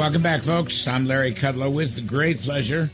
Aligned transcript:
Welcome 0.00 0.22
back, 0.22 0.44
folks. 0.44 0.88
I'm 0.88 1.04
Larry 1.04 1.32
Kudlow 1.32 1.74
with 1.74 2.08
great 2.08 2.40
pleasure. 2.40 2.88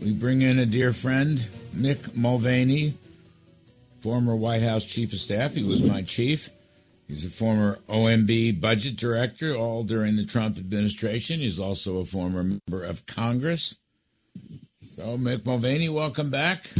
We 0.00 0.12
bring 0.12 0.40
in 0.40 0.60
a 0.60 0.66
dear 0.66 0.92
friend, 0.92 1.36
Mick 1.74 2.14
Mulvaney, 2.14 2.94
former 4.02 4.36
White 4.36 4.62
House 4.62 4.84
Chief 4.84 5.12
of 5.12 5.18
Staff. 5.18 5.54
He 5.54 5.64
was 5.64 5.82
my 5.82 6.02
chief. 6.02 6.48
He's 7.08 7.26
a 7.26 7.28
former 7.28 7.80
OMB 7.88 8.60
budget 8.60 8.94
director, 8.94 9.56
all 9.56 9.82
during 9.82 10.14
the 10.14 10.24
Trump 10.24 10.58
administration. 10.58 11.40
He's 11.40 11.58
also 11.58 11.96
a 11.96 12.04
former 12.04 12.44
member 12.44 12.84
of 12.84 13.04
Congress. 13.06 13.74
So, 14.94 15.18
Mick 15.18 15.44
Mulvaney, 15.44 15.88
welcome 15.88 16.30
back. 16.30 16.70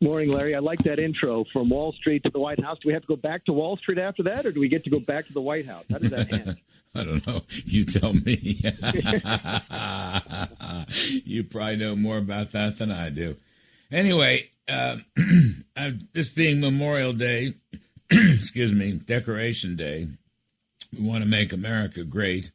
Morning, 0.00 0.30
Larry. 0.30 0.54
I 0.54 0.60
like 0.60 0.84
that 0.84 1.00
intro 1.00 1.44
from 1.52 1.70
Wall 1.70 1.90
Street 1.90 2.22
to 2.22 2.30
the 2.30 2.38
White 2.38 2.62
House. 2.62 2.78
Do 2.80 2.86
we 2.86 2.92
have 2.92 3.02
to 3.02 3.08
go 3.08 3.16
back 3.16 3.46
to 3.46 3.52
Wall 3.52 3.76
Street 3.78 3.98
after 3.98 4.22
that, 4.22 4.46
or 4.46 4.52
do 4.52 4.60
we 4.60 4.68
get 4.68 4.84
to 4.84 4.90
go 4.90 5.00
back 5.00 5.26
to 5.26 5.32
the 5.32 5.42
White 5.42 5.66
House? 5.66 5.86
How 5.90 5.98
does 5.98 6.10
that 6.10 6.32
end? 6.46 6.56
I 6.96 7.04
don't 7.04 7.26
know. 7.26 7.42
You 7.64 7.84
tell 7.84 8.12
me. 8.12 8.62
you 11.24 11.44
probably 11.44 11.76
know 11.76 11.96
more 11.96 12.18
about 12.18 12.52
that 12.52 12.76
than 12.78 12.92
I 12.92 13.10
do. 13.10 13.36
Anyway, 13.90 14.50
uh, 14.68 14.98
this 16.12 16.28
being 16.28 16.60
Memorial 16.60 17.12
Day, 17.12 17.54
excuse 18.10 18.72
me, 18.72 18.92
Decoration 18.92 19.74
Day, 19.74 20.06
we 20.96 21.04
want 21.04 21.24
to 21.24 21.28
make 21.28 21.52
America 21.52 22.04
great, 22.04 22.52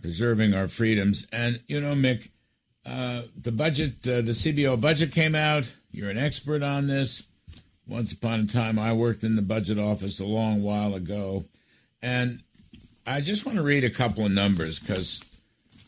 preserving 0.00 0.54
our 0.54 0.68
freedoms. 0.68 1.26
And, 1.30 1.60
you 1.68 1.80
know, 1.80 1.94
Mick, 1.94 2.30
uh, 2.86 3.22
the 3.36 3.52
budget, 3.52 3.96
uh, 4.06 4.22
the 4.22 4.32
CBO 4.32 4.80
budget 4.80 5.12
came 5.12 5.34
out. 5.34 5.70
You're 5.90 6.10
an 6.10 6.18
expert 6.18 6.62
on 6.62 6.86
this. 6.86 7.26
Once 7.86 8.12
upon 8.12 8.40
a 8.40 8.46
time, 8.46 8.78
I 8.78 8.94
worked 8.94 9.24
in 9.24 9.36
the 9.36 9.42
budget 9.42 9.78
office 9.78 10.20
a 10.20 10.24
long 10.24 10.62
while 10.62 10.94
ago. 10.94 11.44
And 12.02 12.42
I 13.06 13.20
just 13.20 13.46
want 13.46 13.56
to 13.56 13.62
read 13.62 13.84
a 13.84 13.90
couple 13.90 14.26
of 14.26 14.32
numbers 14.32 14.80
because, 14.80 15.20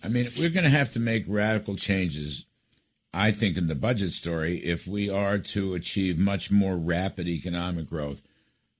I 0.04 0.08
mean, 0.08 0.28
we're 0.38 0.50
going 0.50 0.64
to 0.64 0.70
have 0.70 0.92
to 0.92 1.00
make 1.00 1.24
radical 1.26 1.74
changes, 1.74 2.46
I 3.12 3.32
think, 3.32 3.56
in 3.56 3.66
the 3.66 3.74
budget 3.74 4.12
story 4.12 4.58
if 4.58 4.86
we 4.86 5.10
are 5.10 5.38
to 5.38 5.74
achieve 5.74 6.18
much 6.18 6.52
more 6.52 6.76
rapid 6.76 7.26
economic 7.26 7.90
growth 7.90 8.22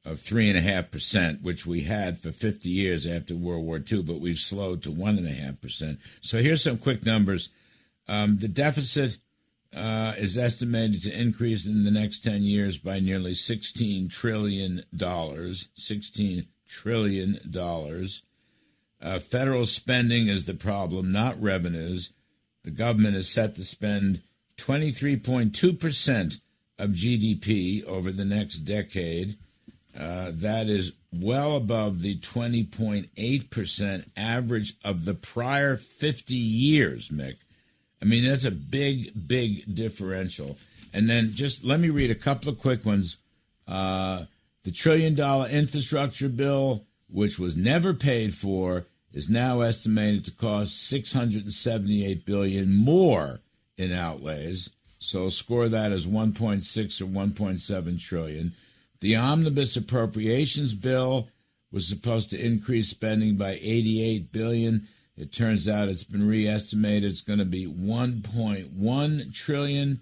of 0.05 0.19
3.5%, 0.19 1.43
which 1.43 1.67
we 1.67 1.81
had 1.81 2.21
for 2.21 2.31
50 2.31 2.71
years 2.71 3.07
after 3.07 3.35
World 3.35 3.65
War 3.65 3.83
II, 3.91 4.03
but 4.03 4.21
we've 4.21 4.39
slowed 4.39 4.85
to 4.85 4.91
1.5%. 4.91 5.99
So 6.21 6.39
here's 6.39 6.63
some 6.63 6.79
quick 6.79 7.05
numbers. 7.05 7.49
Um, 8.07 8.39
the 8.39 8.49
deficit 8.49 9.19
uh, 9.75 10.15
is 10.17 10.39
estimated 10.39 11.03
to 11.03 11.21
increase 11.21 11.67
in 11.67 11.83
the 11.85 11.91
next 11.91 12.23
10 12.23 12.43
years 12.43 12.79
by 12.79 13.01
nearly 13.01 13.33
$16 13.33 14.09
trillion. 14.11 14.85
$16 14.95 16.47
trillion. 16.69 17.41
Uh, 19.01 19.19
federal 19.19 19.67
spending 19.67 20.29
is 20.29 20.45
the 20.45 20.55
problem, 20.55 21.13
not 21.13 21.41
revenues. 21.41 22.13
The 22.65 22.71
government 22.71 23.17
is 23.17 23.29
set 23.29 23.55
to 23.57 23.65
spend 23.65 24.23
23.2% 24.57 26.41
of 26.79 26.91
GDP 26.91 27.85
over 27.85 28.11
the 28.11 28.25
next 28.25 28.59
decade. 28.59 29.37
Uh, 29.99 30.31
that 30.35 30.69
is 30.69 30.93
well 31.13 31.57
above 31.57 32.03
the 32.03 32.19
20.8% 32.19 34.05
average 34.17 34.75
of 34.85 35.05
the 35.05 35.15
prior 35.15 35.77
50 35.77 36.35
years, 36.35 37.09
Mick. 37.09 37.37
I 38.01 38.05
mean, 38.05 38.25
that's 38.25 38.45
a 38.45 38.51
big, 38.51 39.27
big 39.27 39.75
differential. 39.75 40.57
And 40.93 41.09
then 41.09 41.33
just 41.33 41.65
let 41.65 41.81
me 41.81 41.91
read 41.91 42.11
a 42.11 42.15
couple 42.15 42.49
of 42.49 42.59
quick 42.59 42.85
ones. 42.85 43.17
Uh, 43.67 44.25
the 44.65 44.71
trillion 44.71 45.15
dollar 45.15 45.49
infrastructure 45.49 46.29
bill 46.29 46.85
which 47.11 47.39
was 47.39 47.57
never 47.57 47.95
paid 47.95 48.35
for, 48.35 48.87
is 49.13 49.29
now 49.29 49.61
estimated 49.61 50.25
to 50.25 50.33
cost 50.33 50.89
678 50.89 52.27
billion 52.27 52.75
more 52.75 53.41
in 53.77 53.93
outlays. 53.93 54.71
So 54.99 55.29
score 55.29 55.69
that 55.69 55.93
as 55.93 56.07
1.6 56.07 57.01
or 57.01 57.07
1.7 57.07 58.01
trillion. 58.01 58.53
The 59.01 59.17
omnibus 59.17 59.77
appropriations 59.77 60.75
bill 60.75 61.29
was 61.71 61.87
supposed 61.87 62.31
to 62.31 62.45
increase 62.45 62.89
spending 62.89 63.37
by 63.37 63.59
88 63.61 64.33
billion. 64.33 64.89
It 65.17 65.33
turns 65.33 65.69
out 65.69 65.89
it's 65.89 66.05
been 66.05 66.27
re-estimated. 66.27 67.11
It's 67.11 67.21
going 67.21 67.39
to 67.39 67.45
be 67.45 67.67
1.1 67.67 69.35
trillion. 69.35 70.01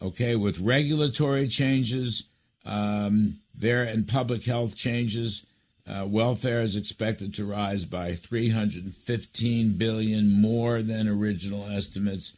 Okay, 0.00 0.34
with 0.34 0.58
regulatory 0.58 1.46
changes 1.46 2.24
um, 2.64 3.38
there 3.54 3.84
and 3.84 4.08
public 4.08 4.44
health 4.44 4.76
changes, 4.76 5.46
uh, 5.88 6.06
welfare 6.06 6.60
is 6.60 6.76
expected 6.76 7.34
to 7.34 7.44
rise 7.44 7.84
by 7.84 8.14
315 8.14 9.72
billion 9.72 10.30
more 10.30 10.80
than 10.80 11.08
original 11.08 11.66
estimates, 11.66 12.34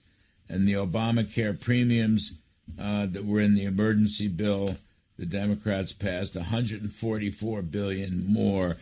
and 0.49 0.67
the 0.67 0.73
Obamacare 0.73 1.59
premiums 1.59 2.35
uh, 2.81 3.07
that 3.07 3.25
were 3.25 3.41
in 3.41 3.55
the 3.55 3.65
emergency 3.65 4.29
bill, 4.29 4.77
the 5.19 5.27
Democrats 5.27 5.93
passed 5.93 6.35
144 6.35 7.63
billion 7.63 8.27
more 8.27 8.77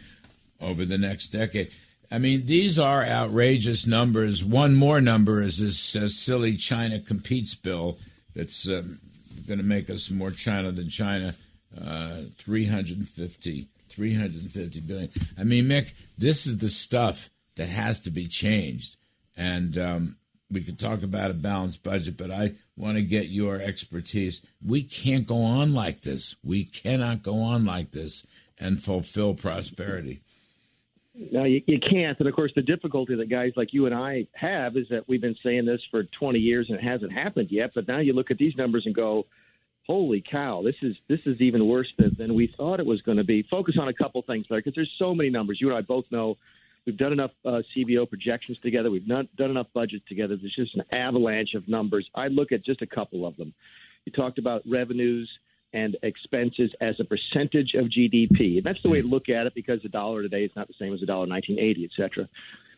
over 0.60 0.84
the 0.84 0.98
next 0.98 1.28
decade. 1.28 1.70
I 2.10 2.18
mean, 2.18 2.46
these 2.46 2.78
are 2.78 3.04
outrageous 3.04 3.86
numbers. 3.86 4.44
One 4.44 4.74
more 4.74 5.00
number 5.00 5.42
is 5.42 5.58
this 5.58 5.96
uh, 5.96 6.08
silly 6.08 6.56
China 6.56 7.00
competes 7.00 7.54
bill 7.54 7.98
that's 8.34 8.68
um, 8.68 9.00
going 9.46 9.58
to 9.58 9.64
make 9.64 9.90
us 9.90 10.10
more 10.10 10.30
China 10.30 10.70
than 10.70 10.88
China. 10.88 11.34
Uh, 11.74 12.24
350 12.36 13.66
350 13.92 14.80
billion. 14.80 15.10
I 15.38 15.44
mean, 15.44 15.66
Mick, 15.66 15.92
this 16.18 16.46
is 16.46 16.58
the 16.58 16.68
stuff 16.68 17.30
that 17.56 17.68
has 17.68 18.00
to 18.00 18.10
be 18.10 18.26
changed. 18.26 18.96
And 19.36 19.78
um, 19.78 20.16
we 20.50 20.62
could 20.62 20.78
talk 20.78 21.02
about 21.02 21.30
a 21.30 21.34
balanced 21.34 21.82
budget, 21.82 22.16
but 22.16 22.30
I 22.30 22.54
want 22.76 22.96
to 22.96 23.02
get 23.02 23.28
your 23.28 23.60
expertise. 23.60 24.42
We 24.64 24.82
can't 24.82 25.26
go 25.26 25.42
on 25.42 25.74
like 25.74 26.02
this. 26.02 26.36
We 26.44 26.64
cannot 26.64 27.22
go 27.22 27.40
on 27.40 27.64
like 27.64 27.92
this 27.92 28.26
and 28.58 28.82
fulfill 28.82 29.34
prosperity. 29.34 30.20
No, 31.14 31.44
you, 31.44 31.62
you 31.66 31.78
can't. 31.78 32.18
And 32.18 32.28
of 32.28 32.34
course, 32.34 32.52
the 32.54 32.62
difficulty 32.62 33.14
that 33.16 33.28
guys 33.28 33.52
like 33.56 33.72
you 33.72 33.86
and 33.86 33.94
I 33.94 34.26
have 34.32 34.76
is 34.76 34.88
that 34.88 35.08
we've 35.08 35.20
been 35.20 35.36
saying 35.42 35.66
this 35.66 35.80
for 35.90 36.04
20 36.04 36.38
years 36.38 36.68
and 36.68 36.78
it 36.78 36.84
hasn't 36.84 37.12
happened 37.12 37.50
yet. 37.50 37.72
But 37.74 37.86
now 37.86 37.98
you 37.98 38.12
look 38.12 38.30
at 38.30 38.38
these 38.38 38.56
numbers 38.56 38.84
and 38.86 38.94
go, 38.94 39.26
holy 39.86 40.20
cow, 40.20 40.62
this 40.62 40.76
is 40.82 41.00
this 41.08 41.26
is 41.26 41.40
even 41.40 41.66
worse 41.66 41.92
than, 41.96 42.14
than 42.14 42.34
we 42.34 42.46
thought 42.46 42.80
it 42.80 42.86
was 42.86 43.02
going 43.02 43.18
to 43.18 43.24
be. 43.24 43.42
Focus 43.42 43.76
on 43.78 43.88
a 43.88 43.92
couple 43.92 44.22
things 44.22 44.46
there 44.48 44.58
because 44.58 44.74
there's 44.74 44.94
so 44.98 45.14
many 45.14 45.30
numbers. 45.30 45.60
You 45.60 45.68
and 45.68 45.76
I 45.76 45.80
both 45.80 46.10
know 46.12 46.36
we've 46.86 46.96
done 46.96 47.12
enough 47.12 47.32
uh, 47.44 47.62
CBO 47.74 48.08
projections 48.08 48.58
together. 48.58 48.90
We've 48.90 49.06
not 49.06 49.34
done 49.36 49.50
enough 49.50 49.68
budgets 49.72 50.06
together. 50.08 50.36
There's 50.36 50.54
just 50.54 50.74
an 50.74 50.84
avalanche 50.92 51.54
of 51.54 51.68
numbers. 51.68 52.08
I 52.14 52.28
look 52.28 52.52
at 52.52 52.64
just 52.64 52.82
a 52.82 52.86
couple 52.86 53.26
of 53.26 53.36
them. 53.36 53.54
You 54.04 54.12
talked 54.12 54.38
about 54.38 54.62
revenues 54.66 55.30
and 55.74 55.96
expenses 56.02 56.70
as 56.80 57.00
a 57.00 57.04
percentage 57.04 57.74
of 57.74 57.86
GDP, 57.86 58.58
and 58.58 58.64
that's 58.64 58.82
the 58.82 58.90
way 58.90 59.00
to 59.00 59.08
look 59.08 59.30
at 59.30 59.46
it 59.46 59.54
because 59.54 59.80
the 59.82 59.88
dollar 59.88 60.22
today 60.22 60.44
is 60.44 60.50
not 60.54 60.68
the 60.68 60.74
same 60.78 60.92
as 60.92 61.00
the 61.00 61.06
dollar 61.06 61.24
in 61.24 61.30
1980, 61.30 61.84
et 61.84 61.90
cetera 61.96 62.28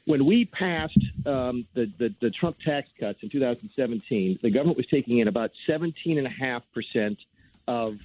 when 0.07 0.25
we 0.27 0.45
passed 0.45 0.99
um, 1.25 1.67
the, 1.75 1.91
the, 1.99 2.15
the 2.21 2.31
Trump 2.31 2.59
tax 2.61 2.89
cuts 2.99 3.23
in 3.23 3.31
2017, 3.31 4.39
the 4.43 4.51
government 4.51 4.77
was 4.77 4.87
taking 4.87 5.19
in 5.19 5.29
about 5.29 5.53
17.5 5.67 6.63
percent 6.75 7.19
of 7.67 7.99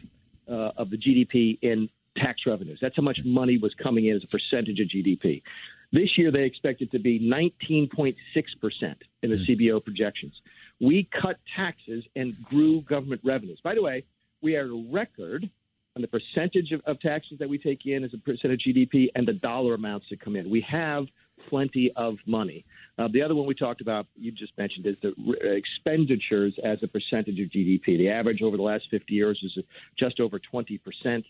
uh, 0.47 0.71
of 0.77 0.89
the 0.89 0.97
GDP 0.97 1.59
in 1.61 1.89
tax 2.15 2.45
revenues. 2.45 2.79
That's 2.81 2.95
how 2.95 3.03
much 3.03 3.23
money 3.23 3.57
was 3.57 3.73
coming 3.75 4.05
in 4.05 4.15
as 4.15 4.23
a 4.23 4.27
percentage 4.27 4.79
of 4.79 4.87
GDP. 4.87 5.43
This 5.91 6.17
year, 6.17 6.31
they 6.31 6.43
expect 6.43 6.81
it 6.81 6.91
to 6.91 6.99
be 6.99 7.19
19.6 7.19 8.15
percent 8.61 9.03
in 9.21 9.31
the 9.31 9.37
mm. 9.37 9.45
CBO 9.45 9.83
projections. 9.83 10.41
We 10.79 11.03
cut 11.03 11.37
taxes 11.55 12.05
and 12.15 12.41
grew 12.43 12.81
government 12.81 13.21
revenues. 13.23 13.59
By 13.61 13.75
the 13.75 13.81
way, 13.81 14.05
we 14.41 14.55
are 14.55 14.65
a 14.65 14.83
record 14.89 15.49
on 15.95 16.01
the 16.01 16.07
percentage 16.07 16.71
of, 16.71 16.81
of 16.85 16.99
taxes 16.99 17.39
that 17.39 17.49
we 17.49 17.57
take 17.57 17.85
in 17.85 18.03
as 18.03 18.13
a 18.13 18.17
percent 18.17 18.53
of 18.53 18.59
GDP 18.59 19.09
and 19.15 19.27
the 19.27 19.33
dollar 19.33 19.73
amounts 19.73 20.07
that 20.09 20.21
come 20.21 20.35
in. 20.35 20.49
We 20.49 20.61
have 20.61 21.07
plenty 21.47 21.91
of 21.95 22.19
money. 22.25 22.65
Uh, 22.97 23.07
the 23.07 23.21
other 23.21 23.35
one 23.35 23.45
we 23.45 23.55
talked 23.55 23.81
about, 23.81 24.07
you 24.15 24.31
just 24.31 24.57
mentioned, 24.57 24.85
is 24.85 24.97
the 25.01 25.13
re- 25.25 25.57
expenditures 25.57 26.57
as 26.63 26.83
a 26.83 26.87
percentage 26.87 27.39
of 27.39 27.49
GDP. 27.49 27.97
The 27.97 28.09
average 28.09 28.41
over 28.41 28.57
the 28.57 28.63
last 28.63 28.89
50 28.91 29.13
years 29.13 29.39
is 29.43 29.57
just 29.97 30.19
over 30.19 30.39
20%. 30.39 31.23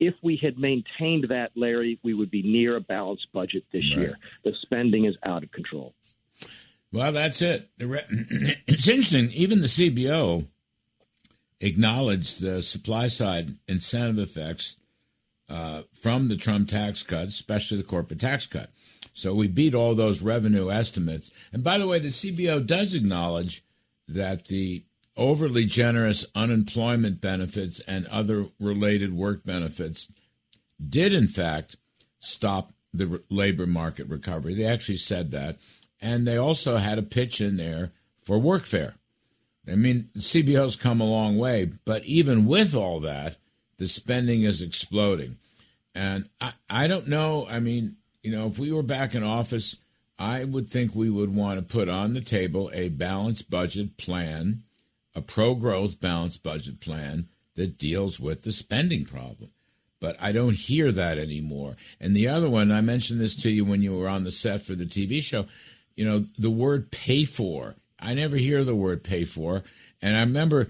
If 0.00 0.14
we 0.22 0.36
had 0.36 0.58
maintained 0.58 1.26
that, 1.28 1.52
Larry, 1.54 1.98
we 2.02 2.14
would 2.14 2.30
be 2.30 2.42
near 2.42 2.76
a 2.76 2.80
balanced 2.80 3.28
budget 3.32 3.64
this 3.72 3.90
right. 3.90 4.00
year. 4.00 4.18
The 4.44 4.52
spending 4.52 5.04
is 5.04 5.16
out 5.22 5.42
of 5.42 5.50
control. 5.50 5.94
Well, 6.92 7.12
that's 7.12 7.42
it. 7.42 7.68
It's 8.66 8.88
interesting. 8.88 9.30
Even 9.32 9.60
the 9.60 9.66
CBO 9.66 10.46
acknowledged 11.60 12.40
the 12.40 12.62
supply 12.62 13.08
side 13.08 13.56
incentive 13.66 14.18
effects 14.18 14.76
uh, 15.48 15.82
from 15.92 16.28
the 16.28 16.36
Trump 16.36 16.68
tax 16.68 17.02
cuts, 17.02 17.34
especially 17.34 17.78
the 17.78 17.84
corporate 17.84 18.20
tax 18.20 18.46
cut. 18.46 18.70
So 19.18 19.34
we 19.34 19.48
beat 19.48 19.74
all 19.74 19.96
those 19.96 20.22
revenue 20.22 20.70
estimates. 20.70 21.32
And 21.52 21.64
by 21.64 21.78
the 21.78 21.88
way, 21.88 21.98
the 21.98 22.06
CBO 22.06 22.64
does 22.64 22.94
acknowledge 22.94 23.64
that 24.06 24.44
the 24.44 24.84
overly 25.16 25.64
generous 25.64 26.24
unemployment 26.36 27.20
benefits 27.20 27.80
and 27.80 28.06
other 28.06 28.46
related 28.60 29.12
work 29.12 29.42
benefits 29.42 30.06
did, 30.88 31.12
in 31.12 31.26
fact, 31.26 31.74
stop 32.20 32.72
the 32.94 33.20
labor 33.28 33.66
market 33.66 34.06
recovery. 34.06 34.54
They 34.54 34.66
actually 34.66 34.98
said 34.98 35.32
that. 35.32 35.58
And 36.00 36.24
they 36.24 36.36
also 36.36 36.76
had 36.76 36.98
a 36.98 37.02
pitch 37.02 37.40
in 37.40 37.56
there 37.56 37.90
for 38.22 38.38
workfare. 38.38 38.94
I 39.66 39.74
mean, 39.74 40.10
the 40.14 40.20
CBO's 40.20 40.76
come 40.76 41.00
a 41.00 41.04
long 41.04 41.36
way, 41.36 41.72
but 41.84 42.04
even 42.04 42.46
with 42.46 42.72
all 42.72 43.00
that, 43.00 43.36
the 43.78 43.88
spending 43.88 44.44
is 44.44 44.62
exploding. 44.62 45.38
And 45.92 46.28
I, 46.40 46.52
I 46.70 46.86
don't 46.86 47.08
know. 47.08 47.48
I 47.50 47.58
mean, 47.58 47.96
you 48.28 48.36
know, 48.36 48.46
if 48.46 48.58
we 48.58 48.70
were 48.70 48.82
back 48.82 49.14
in 49.14 49.22
office, 49.22 49.76
I 50.18 50.44
would 50.44 50.68
think 50.68 50.94
we 50.94 51.08
would 51.08 51.34
want 51.34 51.58
to 51.58 51.64
put 51.64 51.88
on 51.88 52.12
the 52.12 52.20
table 52.20 52.70
a 52.74 52.90
balanced 52.90 53.48
budget 53.48 53.96
plan, 53.96 54.64
a 55.14 55.22
pro 55.22 55.54
growth 55.54 55.98
balanced 55.98 56.42
budget 56.42 56.78
plan 56.78 57.28
that 57.54 57.78
deals 57.78 58.20
with 58.20 58.42
the 58.42 58.52
spending 58.52 59.06
problem. 59.06 59.48
But 59.98 60.16
I 60.20 60.32
don't 60.32 60.56
hear 60.56 60.92
that 60.92 61.16
anymore. 61.16 61.76
And 61.98 62.14
the 62.14 62.28
other 62.28 62.50
one, 62.50 62.70
I 62.70 62.82
mentioned 62.82 63.18
this 63.18 63.34
to 63.36 63.50
you 63.50 63.64
when 63.64 63.80
you 63.80 63.96
were 63.96 64.10
on 64.10 64.24
the 64.24 64.30
set 64.30 64.60
for 64.60 64.74
the 64.74 64.84
TV 64.84 65.22
show, 65.22 65.46
you 65.96 66.04
know, 66.04 66.26
the 66.36 66.50
word 66.50 66.90
pay 66.90 67.24
for. 67.24 67.76
I 67.98 68.12
never 68.12 68.36
hear 68.36 68.62
the 68.62 68.74
word 68.74 69.02
pay 69.02 69.24
for. 69.24 69.62
And 70.02 70.18
I 70.18 70.20
remember 70.20 70.68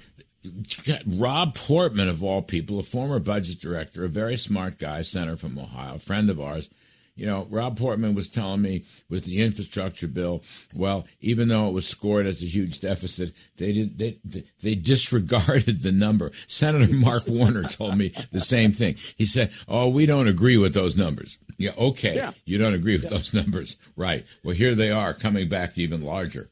Rob 1.05 1.57
Portman, 1.57 2.09
of 2.09 2.23
all 2.23 2.41
people, 2.41 2.79
a 2.79 2.85
former 2.85 3.19
budget 3.19 3.61
director, 3.61 4.05
a 4.05 4.09
very 4.09 4.37
smart 4.37 4.79
guy, 4.79 5.03
senator 5.03 5.37
from 5.37 5.59
Ohio, 5.59 5.99
friend 5.99 6.31
of 6.31 6.41
ours. 6.41 6.71
You 7.19 7.27
know, 7.27 7.49
Rob 7.51 7.77
Portman 7.77 8.15
was 8.15 8.29
telling 8.29 8.63
me 8.63 8.85
with 9.11 9.25
the 9.25 9.43
infrastructure 9.43 10.07
bill, 10.07 10.45
well, 10.73 11.05
even 11.21 11.49
though 11.49 11.67
it 11.67 11.73
was 11.73 11.87
scored 11.87 12.27
as 12.27 12.45
a 12.45 12.47
huge 12.47 12.79
deficit, 12.79 13.33
they 13.57 13.73
did 13.73 13.99
they 13.99 14.45
they 14.63 14.77
disregarded 14.77 15.83
the 15.83 15.91
number. 15.91 16.31
Senator 16.47 16.93
Mark 16.95 17.27
Warner 17.27 17.65
told 17.65 17.99
me 17.99 18.13
the 18.31 18.41
same 18.41 18.71
thing. 18.71 18.95
He 19.17 19.27
said, 19.27 19.51
"Oh, 19.67 19.89
we 19.89 20.07
don't 20.07 20.29
agree 20.29 20.57
with 20.57 20.75
those 20.75 20.97
numbers." 20.97 21.39
Yeah, 21.57 21.73
okay, 21.77 22.15
yeah. 22.15 22.31
you 22.45 22.57
don't 22.57 22.75
agree 22.75 22.95
with 22.95 23.11
yeah. 23.11 23.19
those 23.19 23.35
numbers, 23.35 23.77
right? 23.97 24.25
Well, 24.45 24.55
here 24.55 24.77
they 24.77 24.91
are 24.91 25.13
coming 25.13 25.49
back 25.49 25.77
even 25.77 26.05
larger 26.05 26.49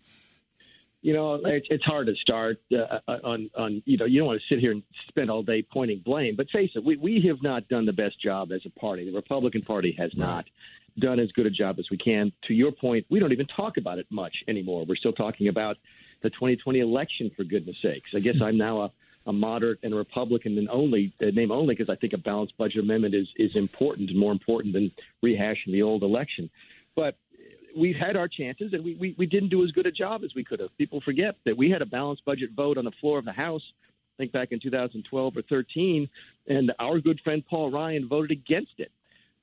you 1.06 1.12
know, 1.12 1.35
it's, 1.35 1.69
it's 1.70 1.85
hard 1.85 2.08
to 2.08 2.17
start 2.17 2.61
uh, 2.76 2.99
on 3.23 3.49
on 3.55 3.81
you 3.87 3.97
know 3.97 4.06
you 4.06 4.19
don't 4.19 4.26
want 4.26 4.41
to 4.41 4.47
sit 4.49 4.58
here 4.58 4.73
and 4.73 4.82
spend 5.06 5.31
all 5.31 5.44
day 5.44 5.62
pointing 5.62 6.00
blame. 6.00 6.35
But 6.35 6.50
face 6.50 6.73
it, 6.75 6.82
we 6.82 6.97
we 6.97 7.20
have 7.29 7.41
not 7.44 7.69
done 7.69 7.87
the 7.87 7.93
best 7.93 8.20
job 8.20 8.50
as 8.50 8.67
a 8.67 8.70
party. 8.70 9.08
The 9.08 9.14
Republican 9.14 9.62
Party 9.62 9.93
has 10.00 10.17
not 10.17 10.47
done 10.99 11.20
as 11.20 11.31
good 11.31 11.47
a 11.47 11.50
job 11.50 11.79
as 11.79 11.91
we 11.91 11.97
can. 11.97 12.32
To 12.49 12.55
your 12.55 12.73
point, 12.73 13.06
we 13.08 13.20
don't 13.20 13.31
even 13.31 13.47
talk 13.47 13.76
about 13.76 14.00
it 14.00 14.08
much 14.11 14.43
anymore. 14.49 14.85
We're 14.85 14.97
still 14.97 15.12
talking 15.12 15.47
about 15.47 15.76
the 16.23 16.31
2020 16.31 16.81
election 16.81 17.31
for 17.37 17.44
goodness 17.44 17.79
sakes. 17.81 18.11
I 18.12 18.19
guess 18.19 18.41
I'm 18.47 18.56
now 18.56 18.81
a 18.81 18.91
a 19.29 19.32
moderate 19.32 19.79
and 19.85 19.94
a 19.94 19.97
Republican 19.97 20.59
and 20.59 20.69
only 20.69 21.12
uh, 21.23 21.26
name 21.26 21.52
only 21.52 21.76
because 21.76 21.88
I 21.88 21.94
think 21.94 22.14
a 22.14 22.19
balanced 22.19 22.56
budget 22.56 22.82
amendment 22.82 23.14
is 23.14 23.29
is 23.37 23.55
important 23.55 24.11
and 24.11 24.19
more 24.19 24.32
important 24.32 24.75
than 24.75 24.91
rehashing 25.25 25.70
the 25.70 25.82
old 25.82 26.02
election. 26.02 26.50
But 26.97 27.17
we've 27.76 27.96
had 27.96 28.17
our 28.17 28.28
chances, 28.28 28.73
and 28.73 28.84
we, 28.84 28.94
we, 28.94 29.14
we 29.19 29.26
didn't 29.26 29.50
do 29.50 29.64
as 29.64 29.70
good 29.70 29.87
a 29.87 29.93
job 29.93 30.23
as 30.25 30.34
we 30.34 30.44
could 30.44 30.61
have. 30.61 30.76
People 30.78 31.00
forget 31.05 31.37
that 31.44 31.56
we 31.56 31.70
had 31.70 31.82
a 31.82 31.87
balanced 31.87 32.25
budget 32.25 32.50
vote 32.56 32.78
on 32.78 32.84
the 32.84 32.93
floor 33.00 33.19
of 33.19 33.25
the 33.25 33.32
House. 33.32 33.62
I 34.14 34.23
think 34.23 34.32
back 34.32 34.52
in 34.52 34.61
2012 34.61 35.37
or 35.37 35.43
13, 35.43 36.08
and 36.49 36.73
our 36.78 37.00
good 37.00 37.20
friend 37.23 37.44
Paul 37.49 37.70
Ryan 37.70 38.08
voted 38.08 38.31
against 38.31 38.73
it. 38.78 38.90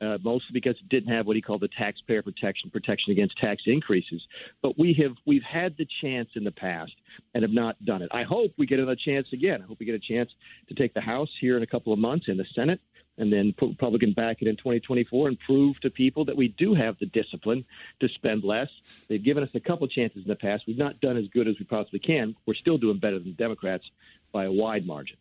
Uh, 0.01 0.17
mostly 0.21 0.49
because 0.51 0.75
it 0.81 0.89
didn't 0.89 1.13
have 1.13 1.27
what 1.27 1.35
he 1.37 1.41
called 1.41 1.61
the 1.61 1.69
taxpayer 1.77 2.21
protection, 2.21 2.69
protection 2.69 3.13
against 3.13 3.37
tax 3.37 3.61
increases. 3.67 4.21
But 4.61 4.77
we 4.77 4.93
have 5.01 5.13
we've 5.25 5.43
had 5.43 5.77
the 5.77 5.87
chance 6.01 6.27
in 6.35 6.43
the 6.43 6.51
past 6.51 6.91
and 7.33 7.41
have 7.41 7.53
not 7.53 7.81
done 7.85 8.01
it. 8.01 8.09
I 8.11 8.23
hope 8.23 8.51
we 8.57 8.65
get 8.65 8.79
another 8.79 8.97
chance 8.97 9.27
again. 9.31 9.61
I 9.61 9.65
hope 9.65 9.79
we 9.79 9.85
get 9.85 9.95
a 9.95 9.99
chance 9.99 10.29
to 10.67 10.73
take 10.73 10.93
the 10.93 10.99
House 10.99 11.29
here 11.39 11.55
in 11.55 11.63
a 11.63 11.67
couple 11.67 11.93
of 11.93 11.99
months 11.99 12.27
and 12.27 12.37
the 12.37 12.45
Senate 12.53 12.81
and 13.17 13.31
then 13.31 13.53
put 13.53 13.69
Republican 13.69 14.13
back 14.13 14.41
it 14.41 14.47
in 14.47 14.55
2024 14.57 15.27
and 15.27 15.39
prove 15.39 15.79
to 15.81 15.89
people 15.89 16.25
that 16.25 16.35
we 16.35 16.47
do 16.49 16.73
have 16.73 16.97
the 16.99 17.05
discipline 17.07 17.63
to 17.99 18.07
spend 18.09 18.43
less. 18.43 18.69
They've 19.07 19.23
given 19.23 19.43
us 19.43 19.49
a 19.53 19.59
couple 19.59 19.87
chances 19.87 20.23
in 20.23 20.27
the 20.27 20.35
past. 20.35 20.63
We've 20.67 20.77
not 20.77 20.99
done 20.99 21.17
as 21.17 21.27
good 21.27 21.47
as 21.47 21.55
we 21.59 21.65
possibly 21.65 21.99
can. 21.99 22.35
We're 22.45 22.55
still 22.55 22.77
doing 22.77 22.97
better 22.97 23.19
than 23.19 23.33
Democrats 23.33 23.85
by 24.31 24.45
a 24.45 24.51
wide 24.51 24.85
margin. 24.85 25.17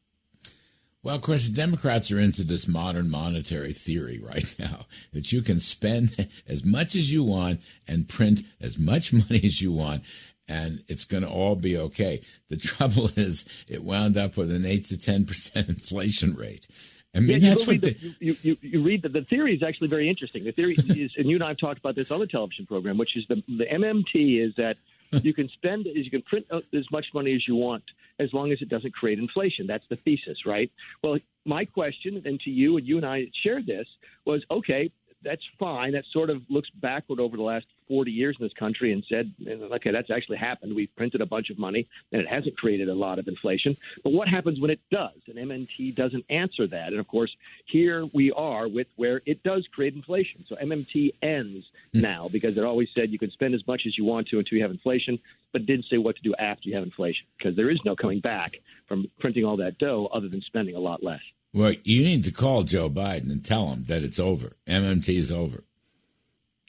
Well, 1.05 1.17
of 1.17 1.23
course, 1.23 1.49
the 1.49 1.57
Democrats 1.57 2.13
are 2.13 2.21
into 2.21 2.45
this 2.45 2.69
modern 2.69 3.11
monetary 3.11 3.73
theory 3.73 4.21
right 4.23 4.55
now 4.59 4.87
that 5.13 5.33
you 5.33 5.43
can 5.43 5.59
spend 5.59 6.29
as 6.47 6.65
much 6.65 6.95
as 6.95 7.13
you 7.13 7.25
want 7.25 7.61
and 7.89 8.09
print 8.09 8.43
as 8.61 8.79
much 8.79 9.13
money 9.13 9.41
as 9.45 9.61
you 9.61 9.73
want, 9.73 10.05
and 10.49 10.85
it's 10.89 11.05
going 11.05 11.25
to 11.25 11.29
all 11.29 11.57
be 11.57 11.77
okay. 11.77 12.23
The 12.49 12.57
trouble 12.59 13.11
is, 13.17 13.45
it 13.69 13.83
wound 13.83 14.17
up 14.17 14.37
with 14.37 14.53
an 14.53 14.65
8 14.65 14.87
to 14.87 14.95
10% 14.95 15.69
inflation 15.69 16.35
rate. 16.35 16.69
Mean, 17.15 17.43
yeah, 17.43 17.51
that's 17.51 17.67
what 17.67 17.81
the, 17.83 17.97
you, 18.21 18.37
you, 18.43 18.57
you 18.63 18.83
read 18.83 19.03
that 19.03 19.13
the 19.13 19.23
theory 19.23 19.55
is 19.55 19.63
actually 19.63 19.89
very 19.89 20.09
interesting. 20.09 20.45
The 20.45 20.53
theory 20.53 20.75
is, 20.89 21.13
and 21.17 21.29
you 21.29 21.37
and 21.37 21.45
I 21.45 21.49
have 21.49 21.59
talked 21.59 21.79
about 21.79 21.95
this 21.95 22.11
on 22.11 22.21
the 22.21 22.27
television 22.27 22.67
program, 22.67 22.97
which 22.97 23.17
is 23.17 23.27
the 23.29 23.43
the 23.49 23.67
MMT 23.67 24.41
is 24.43 24.55
that 24.57 24.77
you 25.23 25.35
can 25.35 25.49
spend 25.51 25.87
as 25.87 26.05
you 26.05 26.11
can 26.11 26.23
print 26.23 26.47
as 26.51 26.91
much 26.91 27.07
money 27.13 27.35
as 27.35 27.47
you 27.47 27.55
want 27.55 27.85
as 28.19 28.33
long 28.33 28.53
as 28.53 28.63
it 28.63 28.69
doesn't 28.69 28.95
create 28.95 29.19
inflation. 29.19 29.67
That's 29.67 29.87
the 29.89 29.97
thesis, 29.97 30.47
right? 30.47 30.71
Well, 31.03 31.19
my 31.45 31.65
question, 31.65 32.23
and 32.25 32.41
to 32.41 32.51
you, 32.51 32.77
and 32.77 32.87
you 32.87 32.97
and 32.97 33.07
I 33.07 33.29
shared 33.43 33.67
this, 33.67 33.89
was 34.25 34.45
okay. 34.51 34.91
That's 35.23 35.43
fine. 35.59 35.93
That 35.93 36.05
sort 36.07 36.31
of 36.31 36.43
looks 36.51 36.71
backward 36.71 37.21
over 37.21 37.37
the 37.37 37.43
last 37.43 37.67
40 37.89 38.11
years 38.11 38.37
in 38.39 38.47
this 38.47 38.53
country 38.55 38.93
and 38.93 39.05
said, 39.09 39.33
okay, 39.47 39.91
that's 39.91 40.11
actually 40.11 40.39
happened. 40.39 40.75
We've 40.75 40.95
printed 40.97 41.21
a 41.21 41.27
bunch 41.27 41.51
of 41.51 41.59
money 41.59 41.87
and 42.11 42.21
it 42.21 42.29
hasn't 42.29 42.57
created 42.57 42.89
a 42.89 42.95
lot 42.95 43.19
of 43.19 43.29
inflation. 43.29 43.77
But 44.03 44.13
what 44.13 44.29
happens 44.29 44.61
when 44.61 44.71
it 44.71 44.81
does? 44.91 45.17
And 45.27 45.37
MMT 45.37 45.95
doesn't 45.95 46.25
answer 46.31 46.67
that. 46.69 46.89
And 46.89 46.99
of 46.99 47.07
course, 47.07 47.37
here 47.67 48.07
we 48.13 48.33
are 48.33 48.67
with 48.67 48.89
where 48.97 49.23
it 49.27 49.43
does 49.43 49.67
create 49.69 49.95
inflation. 49.95 50.45
So 50.47 50.57
MMT 50.57 51.15
ends 51.23 51.71
mm. 51.95 52.01
now 52.01 52.29
because 52.29 52.57
it 52.57 52.65
always 52.65 52.89
said 52.95 53.11
you 53.11 53.19
can 53.19 53.31
spend 53.31 53.55
as 53.55 53.67
much 53.67 53.87
as 53.87 53.99
you 53.99 54.05
want 54.05 54.29
to 54.29 54.39
until 54.39 54.57
you 54.57 54.63
have 54.63 54.71
inflation, 54.71 55.19
but 55.53 55.67
didn't 55.67 55.87
say 55.87 55.99
what 55.99 56.17
to 56.17 56.23
do 56.23 56.35
after 56.37 56.69
you 56.69 56.75
have 56.75 56.85
inflation 56.85 57.27
because 57.37 57.57
there 57.57 57.71
is 57.71 57.85
no 57.85 57.95
coming 57.95 58.21
back 58.21 58.61
from 58.87 59.11
printing 59.19 59.45
all 59.45 59.57
that 59.59 59.79
dough 59.79 60.09
other 60.13 60.29
than 60.29 60.41
spending 60.41 60.77
a 60.77 60.81
lot 60.81 61.03
less. 61.03 61.21
Well, 61.55 61.75
you 61.85 62.05
need 62.05 62.25
to 62.25 62.33
call 62.33 62.63
Joe 62.63 62.89
Biden 62.89 63.31
and 63.31 63.45
tell 63.45 63.69
him 63.69 63.85
that 63.85 64.03
it's 64.03 64.19
over. 64.19 64.57
MMT 64.67 65.15
is 65.15 65.31
over. 65.31 65.65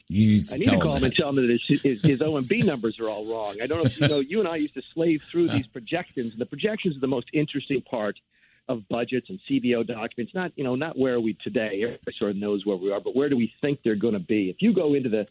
You 0.09 0.27
need 0.27 0.47
to 0.49 0.55
I 0.55 0.57
need 0.57 0.69
to 0.69 0.79
call 0.79 0.97
him 0.97 1.05
and 1.05 1.15
tell 1.15 1.29
him 1.29 1.35
that 1.37 1.49
his, 1.49 1.81
his, 1.81 2.01
his 2.01 2.19
OMB 2.19 2.63
numbers 2.65 2.99
are 2.99 3.07
all 3.07 3.25
wrong. 3.25 3.61
I 3.61 3.67
don't 3.67 3.79
know 3.79 3.85
if 3.85 3.99
you 3.99 4.07
know. 4.07 4.19
You 4.19 4.39
and 4.39 4.47
I 4.47 4.57
used 4.57 4.73
to 4.73 4.81
slave 4.93 5.21
through 5.31 5.49
these 5.49 5.65
projections, 5.67 6.31
and 6.33 6.41
the 6.41 6.45
projections 6.45 6.97
are 6.97 6.99
the 6.99 7.07
most 7.07 7.29
interesting 7.33 7.81
part 7.81 8.19
of 8.67 8.87
budgets 8.89 9.29
and 9.29 9.39
CBO 9.49 9.87
documents. 9.87 10.33
Not 10.35 10.51
you 10.55 10.63
know 10.63 10.75
not 10.75 10.97
where 10.97 11.15
are 11.15 11.19
we 11.19 11.33
today. 11.33 11.83
Everybody 11.83 12.17
sort 12.17 12.31
of 12.31 12.37
knows 12.37 12.65
where 12.65 12.75
we 12.75 12.91
are, 12.91 12.99
but 12.99 13.15
where 13.15 13.29
do 13.29 13.37
we 13.37 13.53
think 13.61 13.79
they're 13.83 13.95
going 13.95 14.13
to 14.13 14.19
be? 14.19 14.49
If 14.49 14.61
you 14.61 14.73
go 14.73 14.93
into 14.93 15.09
the 15.09 15.27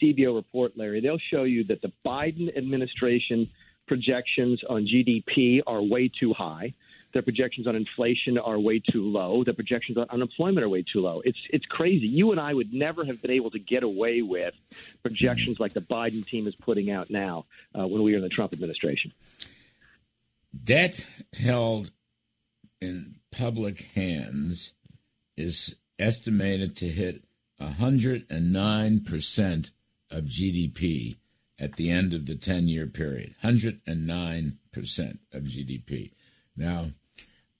CBO 0.00 0.34
report, 0.34 0.76
Larry, 0.76 1.00
they'll 1.00 1.18
show 1.18 1.44
you 1.44 1.64
that 1.64 1.80
the 1.80 1.92
Biden 2.04 2.54
administration 2.56 3.48
projections 3.86 4.62
on 4.68 4.86
GDP 4.86 5.62
are 5.66 5.82
way 5.82 6.08
too 6.08 6.32
high. 6.32 6.74
Their 7.12 7.22
projections 7.22 7.66
on 7.66 7.76
inflation 7.76 8.38
are 8.38 8.58
way 8.58 8.78
too 8.78 9.02
low. 9.02 9.44
Their 9.44 9.54
projections 9.54 9.98
on 9.98 10.06
unemployment 10.10 10.64
are 10.64 10.68
way 10.68 10.82
too 10.82 11.00
low. 11.00 11.20
It's 11.24 11.38
it's 11.50 11.66
crazy. 11.66 12.06
You 12.06 12.30
and 12.30 12.40
I 12.40 12.54
would 12.54 12.72
never 12.72 13.04
have 13.04 13.20
been 13.20 13.30
able 13.30 13.50
to 13.50 13.58
get 13.58 13.82
away 13.82 14.22
with 14.22 14.54
projections 15.02 15.60
like 15.60 15.74
the 15.74 15.80
Biden 15.80 16.26
team 16.26 16.46
is 16.46 16.54
putting 16.54 16.90
out 16.90 17.10
now 17.10 17.46
uh, 17.78 17.86
when 17.86 18.02
we 18.02 18.12
were 18.12 18.18
in 18.18 18.22
the 18.22 18.28
Trump 18.28 18.52
administration. 18.52 19.12
Debt 20.64 21.06
held 21.38 21.90
in 22.80 23.16
public 23.30 23.82
hands 23.94 24.74
is 25.36 25.76
estimated 25.98 26.76
to 26.76 26.88
hit 26.88 27.24
109% 27.60 29.70
of 30.10 30.24
GDP 30.24 31.16
at 31.58 31.76
the 31.76 31.90
end 31.90 32.12
of 32.12 32.26
the 32.26 32.34
10 32.34 32.68
year 32.68 32.86
period. 32.86 33.34
109% 33.42 35.18
of 35.32 35.42
GDP. 35.44 36.12
Now, 36.56 36.88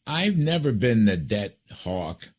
I've 0.07 0.37
never 0.37 0.73
been 0.73 1.05
the 1.05 1.17
debt 1.17 1.59
hawk 1.71 2.33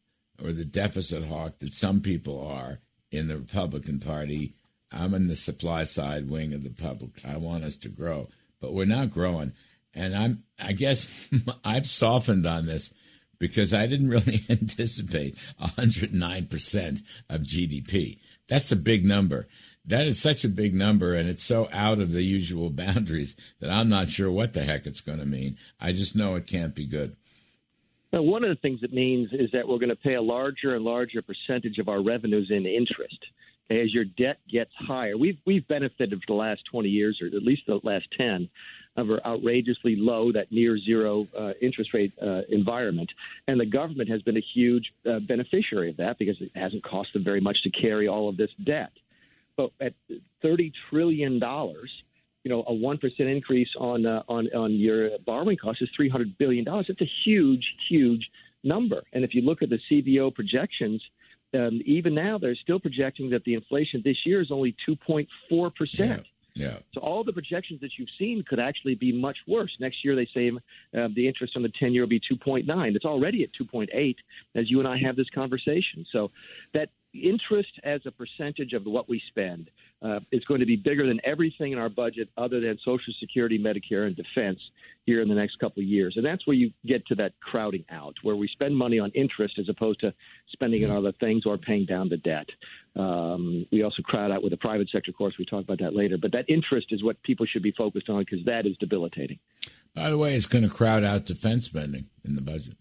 or 0.43 0.51
the 0.51 0.65
deficit 0.65 1.25
hawk 1.25 1.59
that 1.59 1.73
some 1.73 2.01
people 2.01 2.45
are 2.45 2.79
in 3.11 3.27
the 3.27 3.37
Republican 3.37 3.99
Party. 3.99 4.55
I'm 4.91 5.13
in 5.13 5.27
the 5.27 5.35
supply 5.35 5.83
side 5.83 6.29
wing 6.29 6.53
of 6.53 6.63
the 6.63 6.69
public. 6.69 7.25
I 7.25 7.37
want 7.37 7.63
us 7.63 7.77
to 7.77 7.89
grow, 7.89 8.27
but 8.59 8.73
we're 8.73 8.85
not 8.85 9.11
growing. 9.11 9.53
And 9.93 10.15
I'm, 10.15 10.43
I 10.59 10.73
guess 10.73 11.29
I've 11.63 11.87
softened 11.87 12.45
on 12.45 12.65
this 12.65 12.93
because 13.39 13.73
I 13.73 13.87
didn't 13.87 14.09
really 14.09 14.43
anticipate 14.49 15.37
109% 15.61 17.01
of 17.29 17.41
GDP. 17.41 18.19
That's 18.47 18.71
a 18.71 18.77
big 18.77 19.05
number. 19.05 19.47
that 19.85 20.05
is 20.05 20.21
such 20.21 20.43
a 20.45 20.49
big 20.49 20.73
number, 20.73 21.13
and 21.13 21.29
it's 21.29 21.43
so 21.43 21.67
out 21.71 21.99
of 21.99 22.11
the 22.11 22.23
usual 22.23 22.69
boundaries 22.85 23.35
that 23.59 23.69
I'm 23.69 23.89
not 23.89 24.09
sure 24.09 24.31
what 24.31 24.53
the 24.53 24.63
heck 24.63 24.85
it's 24.85 25.01
going 25.01 25.19
to 25.19 25.25
mean. 25.25 25.57
I 25.79 25.93
just 25.93 26.15
know 26.15 26.35
it 26.35 26.47
can't 26.47 26.75
be 26.75 26.85
good. 26.85 27.15
Well, 28.13 28.25
one 28.25 28.43
of 28.43 28.49
the 28.49 28.61
things 28.61 28.83
it 28.83 28.93
means 28.93 29.29
is 29.33 29.49
that 29.53 29.67
we're 29.67 29.79
going 29.79 29.89
to 29.89 29.95
pay 29.95 30.13
a 30.13 30.21
larger 30.21 30.75
and 30.75 30.85
larger 30.85 31.23
percentage 31.23 31.79
of 31.79 31.89
our 31.89 31.99
revenues 31.99 32.51
in 32.51 32.67
interest 32.67 33.17
as 33.71 33.91
your 33.91 34.05
debt 34.05 34.37
gets 34.47 34.69
higher. 34.75 35.17
We've 35.17 35.39
we've 35.47 35.67
benefited 35.67 36.11
for 36.21 36.25
the 36.27 36.33
last 36.35 36.63
20 36.69 36.89
years, 36.89 37.19
or 37.23 37.25
at 37.25 37.41
least 37.41 37.63
the 37.65 37.79
last 37.81 38.05
10, 38.15 38.49
of 38.97 39.09
our 39.09 39.19
outrageously 39.25 39.95
low, 39.95 40.31
that 40.31 40.51
near 40.51 40.77
zero 40.77 41.27
uh, 41.35 41.53
interest 41.59 41.91
rate 41.95 42.11
uh, 42.21 42.43
environment, 42.49 43.11
and 43.47 43.59
the 43.59 43.65
government 43.65 44.09
has 44.09 44.21
been 44.21 44.37
a 44.37 44.45
huge 44.53 44.93
uh, 45.09 45.19
beneficiary 45.19 45.89
of 45.89 45.97
that 45.97 46.19
because 46.19 46.39
it 46.39 46.51
hasn't 46.53 46.83
cost 46.83 47.13
them 47.13 47.23
very 47.23 47.41
much 47.41 47.63
to 47.63 47.71
carry 47.71 48.07
all 48.07 48.29
of 48.29 48.37
this 48.37 48.51
debt. 48.63 48.91
But 49.57 49.71
at 49.81 49.95
30 50.43 50.71
trillion 50.91 51.39
dollars, 51.39 52.03
you 52.43 52.49
know, 52.49 52.63
a 52.67 52.73
one 52.73 52.97
percent 52.97 53.29
increase 53.29 53.69
on 53.77 54.05
uh, 54.05 54.23
on 54.27 54.49
on 54.53 54.73
your 54.73 55.17
borrowing 55.19 55.57
costs 55.57 55.81
is 55.81 55.89
300 55.95 56.37
billion 56.37 56.65
dollars. 56.65 56.87
It's 56.89 57.01
a 57.01 57.11
huge, 57.23 57.75
huge 57.87 58.29
number. 58.63 59.03
And 59.13 59.23
if 59.23 59.33
you 59.33 59.41
look 59.41 59.61
at 59.61 59.69
the 59.69 59.79
CBO 59.89 60.33
projections 60.33 61.01
um, 61.53 61.81
even 61.85 62.15
now 62.15 62.37
they're 62.37 62.55
still 62.55 62.79
projecting 62.79 63.29
that 63.29 63.43
the 63.43 63.53
inflation 63.53 64.01
this 64.03 64.25
year 64.25 64.41
is 64.41 64.51
only 64.51 64.75
2.4 64.87 65.75
percent. 65.75 66.25
Yeah. 66.55 66.77
So 66.93 67.01
all 67.01 67.23
the 67.23 67.33
projections 67.33 67.81
that 67.81 67.97
you've 67.97 68.11
seen 68.17 68.43
could 68.43 68.59
actually 68.59 68.95
be 68.95 69.11
much 69.11 69.37
worse. 69.47 69.75
Next 69.79 70.05
year, 70.05 70.15
they 70.15 70.27
say 70.27 70.51
uh, 70.95 71.07
the 71.15 71.27
interest 71.27 71.55
on 71.55 71.63
the 71.63 71.69
10 71.69 71.93
year 71.93 72.03
will 72.03 72.09
be 72.09 72.19
2.9. 72.19 72.95
It's 72.95 73.05
already 73.05 73.43
at 73.43 73.51
2.8 73.53 74.15
as 74.53 74.69
you 74.69 74.79
and 74.79 74.87
I 74.87 74.97
have 74.97 75.15
this 75.15 75.31
conversation. 75.31 76.05
So 76.11 76.29
that 76.73 76.89
interest 77.13 77.79
as 77.83 78.01
a 78.05 78.11
percentage 78.11 78.73
of 78.73 78.85
what 78.85 79.07
we 79.07 79.21
spend 79.27 79.69
uh, 80.01 80.19
is 80.31 80.43
going 80.45 80.59
to 80.59 80.65
be 80.65 80.75
bigger 80.75 81.07
than 81.07 81.19
everything 81.23 81.71
in 81.71 81.77
our 81.77 81.89
budget 81.89 82.29
other 82.37 82.59
than 82.59 82.77
Social 82.83 83.13
Security, 83.19 83.57
Medicare, 83.57 84.07
and 84.07 84.15
defense 84.15 84.59
here 85.05 85.21
in 85.21 85.27
the 85.27 85.35
next 85.35 85.59
couple 85.59 85.81
of 85.81 85.87
years. 85.87 86.15
And 86.17 86.25
that's 86.25 86.45
where 86.47 86.55
you 86.55 86.71
get 86.85 87.05
to 87.07 87.15
that 87.15 87.33
crowding 87.39 87.85
out, 87.89 88.15
where 88.23 88.35
we 88.35 88.47
spend 88.47 88.75
money 88.75 88.99
on 88.99 89.11
interest 89.11 89.59
as 89.59 89.69
opposed 89.69 89.99
to 90.01 90.13
spending 90.51 90.81
it 90.81 90.89
on 90.89 90.97
other 90.97 91.13
things 91.19 91.45
or 91.45 91.57
paying 91.57 91.85
down 91.85 92.09
the 92.09 92.17
debt. 92.17 92.49
Um, 92.95 93.65
we 93.71 93.83
also 93.83 94.01
crowd 94.01 94.31
out 94.31 94.43
with 94.43 94.51
the 94.51 94.57
private 94.57 94.89
sector, 94.89 95.11
of 95.11 95.17
course. 95.17 95.35
We 95.37 95.45
talk 95.45 95.63
about 95.63 95.79
that 95.79 95.95
later. 95.95 96.17
But 96.17 96.31
that 96.33 96.45
interest 96.47 96.87
is 96.91 97.03
what 97.03 97.21
people 97.23 97.45
should 97.45 97.63
be 97.63 97.71
focused 97.71 98.09
on 98.09 98.19
because 98.19 98.43
that 98.45 98.65
is 98.65 98.77
debilitating. 98.77 99.39
By 99.95 100.09
the 100.09 100.17
way, 100.17 100.35
it's 100.35 100.47
going 100.47 100.63
to 100.63 100.69
crowd 100.69 101.03
out 101.03 101.25
defense 101.25 101.65
spending 101.65 102.09
in 102.25 102.35
the 102.35 102.41
budget. 102.41 102.77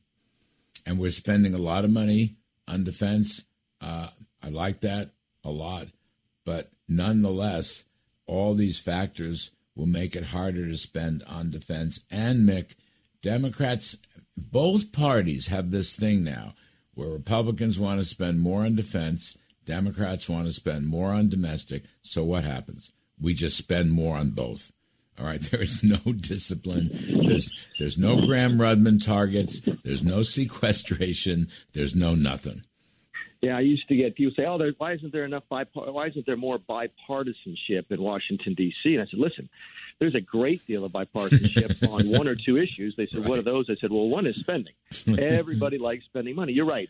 And 0.87 0.99
we're 0.99 1.11
spending 1.11 1.55
a 1.55 1.59
lot 1.59 1.85
of 1.85 1.91
money 1.91 2.37
on 2.67 2.85
defense. 2.85 3.45
Uh, 3.83 4.09
I 4.43 4.49
like 4.49 4.81
that 4.81 5.11
a 5.45 5.51
lot. 5.51 5.89
But 6.45 6.71
nonetheless, 6.89 7.85
all 8.27 8.55
these 8.55 8.79
factors 8.79 9.51
will 9.75 9.87
make 9.87 10.15
it 10.15 10.27
harder 10.27 10.67
to 10.69 10.77
spend 10.77 11.23
on 11.25 11.51
defense. 11.51 12.01
And, 12.11 12.49
Mick, 12.49 12.75
Democrats, 13.23 13.97
both 14.37 14.93
parties 14.93 15.49
have 15.49 15.71
this 15.71 15.95
thing 15.95 16.25
now 16.25 16.55
where 16.95 17.09
Republicans 17.09 17.79
want 17.79 18.01
to 18.01 18.05
spend 18.05 18.41
more 18.41 18.63
on 18.63 18.77
defense, 18.77 19.39
Democrats 19.65 20.29
want 20.29 20.47
to 20.47 20.53
spend 20.53 20.87
more 20.89 21.11
on 21.11 21.29
domestic. 21.29 21.85
So 22.03 22.25
what 22.25 22.45
happens? 22.45 22.91
We 23.21 23.35
just 23.35 23.57
spend 23.57 23.93
more 23.93 24.17
on 24.17 24.31
both. 24.31 24.73
All 25.19 25.27
right, 25.27 25.41
there 25.51 25.63
is 25.63 25.83
no 25.83 25.99
discipline. 26.13 26.91
There's 27.25 27.53
there's 27.79 27.99
no 27.99 28.21
Gramm 28.21 28.59
Rudman 28.59 29.05
targets. 29.05 29.61
There's 29.85 30.03
no 30.03 30.23
sequestration. 30.23 31.49
There's 31.73 31.95
no 31.95 32.15
nothing. 32.15 32.65
Yeah, 33.43 33.57
I 33.57 33.61
used 33.61 33.89
to 33.89 33.97
get 33.97 34.15
people 34.15 34.33
say, 34.37 34.45
"Oh, 34.47 34.57
there, 34.57 34.73
why 34.79 34.93
isn't 34.93 35.13
there 35.13 35.25
enough 35.25 35.43
bipart- 35.51 35.93
Why 35.93 36.07
isn't 36.07 36.27
there 36.27 36.37
more 36.37 36.61
bipartisanship 36.61 37.91
in 37.91 38.01
Washington 38.01 38.55
D.C.?" 38.55 38.95
And 38.95 39.03
I 39.03 39.07
said, 39.07 39.19
"Listen, 39.19 39.49
there's 39.99 40.15
a 40.15 40.21
great 40.21 40.65
deal 40.65 40.85
of 40.85 40.93
bipartisanship 40.93 41.83
on 41.91 42.09
one 42.09 42.29
or 42.29 42.37
two 42.37 42.57
issues." 42.57 42.95
They 42.97 43.09
said, 43.09 43.21
right. 43.21 43.29
"What 43.29 43.39
are 43.41 43.43
those?" 43.43 43.69
I 43.69 43.75
said, 43.81 43.91
"Well, 43.91 44.09
one 44.09 44.29
is 44.29 44.37
spending. 44.37 44.75
Everybody 45.19 45.79
likes 45.89 46.05
spending 46.05 46.37
money. 46.37 46.53
You're 46.53 46.67
right. 46.67 46.89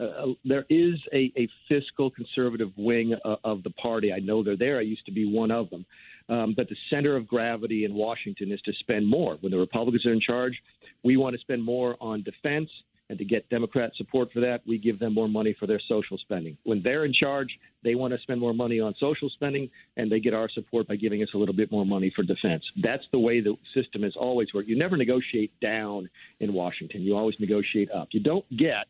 Uh, 0.00 0.26
there 0.44 0.66
is 0.70 1.00
a, 1.12 1.32
a 1.36 1.48
fiscal 1.68 2.10
conservative 2.10 2.70
wing 2.76 3.16
uh, 3.24 3.36
of 3.42 3.64
the 3.64 3.70
party. 3.70 4.12
I 4.12 4.20
know 4.20 4.44
they're 4.44 4.56
there. 4.56 4.78
I 4.78 4.82
used 4.82 5.04
to 5.06 5.12
be 5.12 5.26
one 5.26 5.50
of 5.50 5.68
them." 5.68 5.84
Um, 6.28 6.54
but 6.56 6.68
the 6.68 6.76
center 6.90 7.16
of 7.16 7.26
gravity 7.26 7.84
in 7.84 7.94
Washington 7.94 8.52
is 8.52 8.60
to 8.62 8.72
spend 8.74 9.08
more. 9.08 9.36
When 9.40 9.50
the 9.50 9.58
Republicans 9.58 10.06
are 10.06 10.12
in 10.12 10.20
charge, 10.20 10.62
we 11.02 11.16
want 11.16 11.34
to 11.34 11.40
spend 11.40 11.64
more 11.64 11.96
on 12.00 12.22
defense 12.22 12.70
and 13.08 13.18
to 13.18 13.24
get 13.24 13.48
Democrat 13.48 13.92
support 13.96 14.30
for 14.32 14.40
that, 14.40 14.60
we 14.66 14.78
give 14.78 14.98
them 14.98 15.14
more 15.14 15.28
money 15.28 15.54
for 15.58 15.66
their 15.66 15.80
social 15.80 16.18
spending. 16.18 16.58
When 16.64 16.82
they're 16.82 17.04
in 17.04 17.12
charge, 17.12 17.58
they 17.82 17.94
want 17.94 18.12
to 18.12 18.20
spend 18.20 18.40
more 18.40 18.52
money 18.52 18.80
on 18.80 18.94
social 18.96 19.30
spending, 19.30 19.70
and 19.96 20.12
they 20.12 20.20
get 20.20 20.34
our 20.34 20.48
support 20.48 20.86
by 20.86 20.96
giving 20.96 21.22
us 21.22 21.30
a 21.34 21.38
little 21.38 21.54
bit 21.54 21.72
more 21.72 21.86
money 21.86 22.10
for 22.14 22.22
defense. 22.22 22.64
That's 22.76 23.06
the 23.10 23.18
way 23.18 23.40
the 23.40 23.56
system 23.72 24.02
has 24.02 24.16
always 24.16 24.52
worked. 24.52 24.68
You 24.68 24.76
never 24.76 24.96
negotiate 24.96 25.58
down 25.60 26.10
in 26.40 26.52
Washington, 26.52 27.02
you 27.02 27.16
always 27.16 27.40
negotiate 27.40 27.90
up. 27.90 28.08
You 28.10 28.20
don't 28.20 28.44
get 28.56 28.86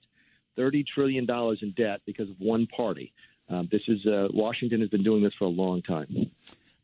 $30 0.59 0.85
trillion 0.87 1.27
in 1.63 1.71
debt 1.77 2.01
because 2.05 2.29
of 2.29 2.37
one 2.41 2.67
party. 2.67 3.13
Um, 3.49 3.69
this 3.71 3.83
is 3.89 4.05
uh, 4.05 4.29
Washington 4.33 4.81
has 4.81 4.91
been 4.91 5.03
doing 5.03 5.23
this 5.23 5.33
for 5.39 5.45
a 5.45 5.49
long 5.49 5.81
time. 5.83 6.31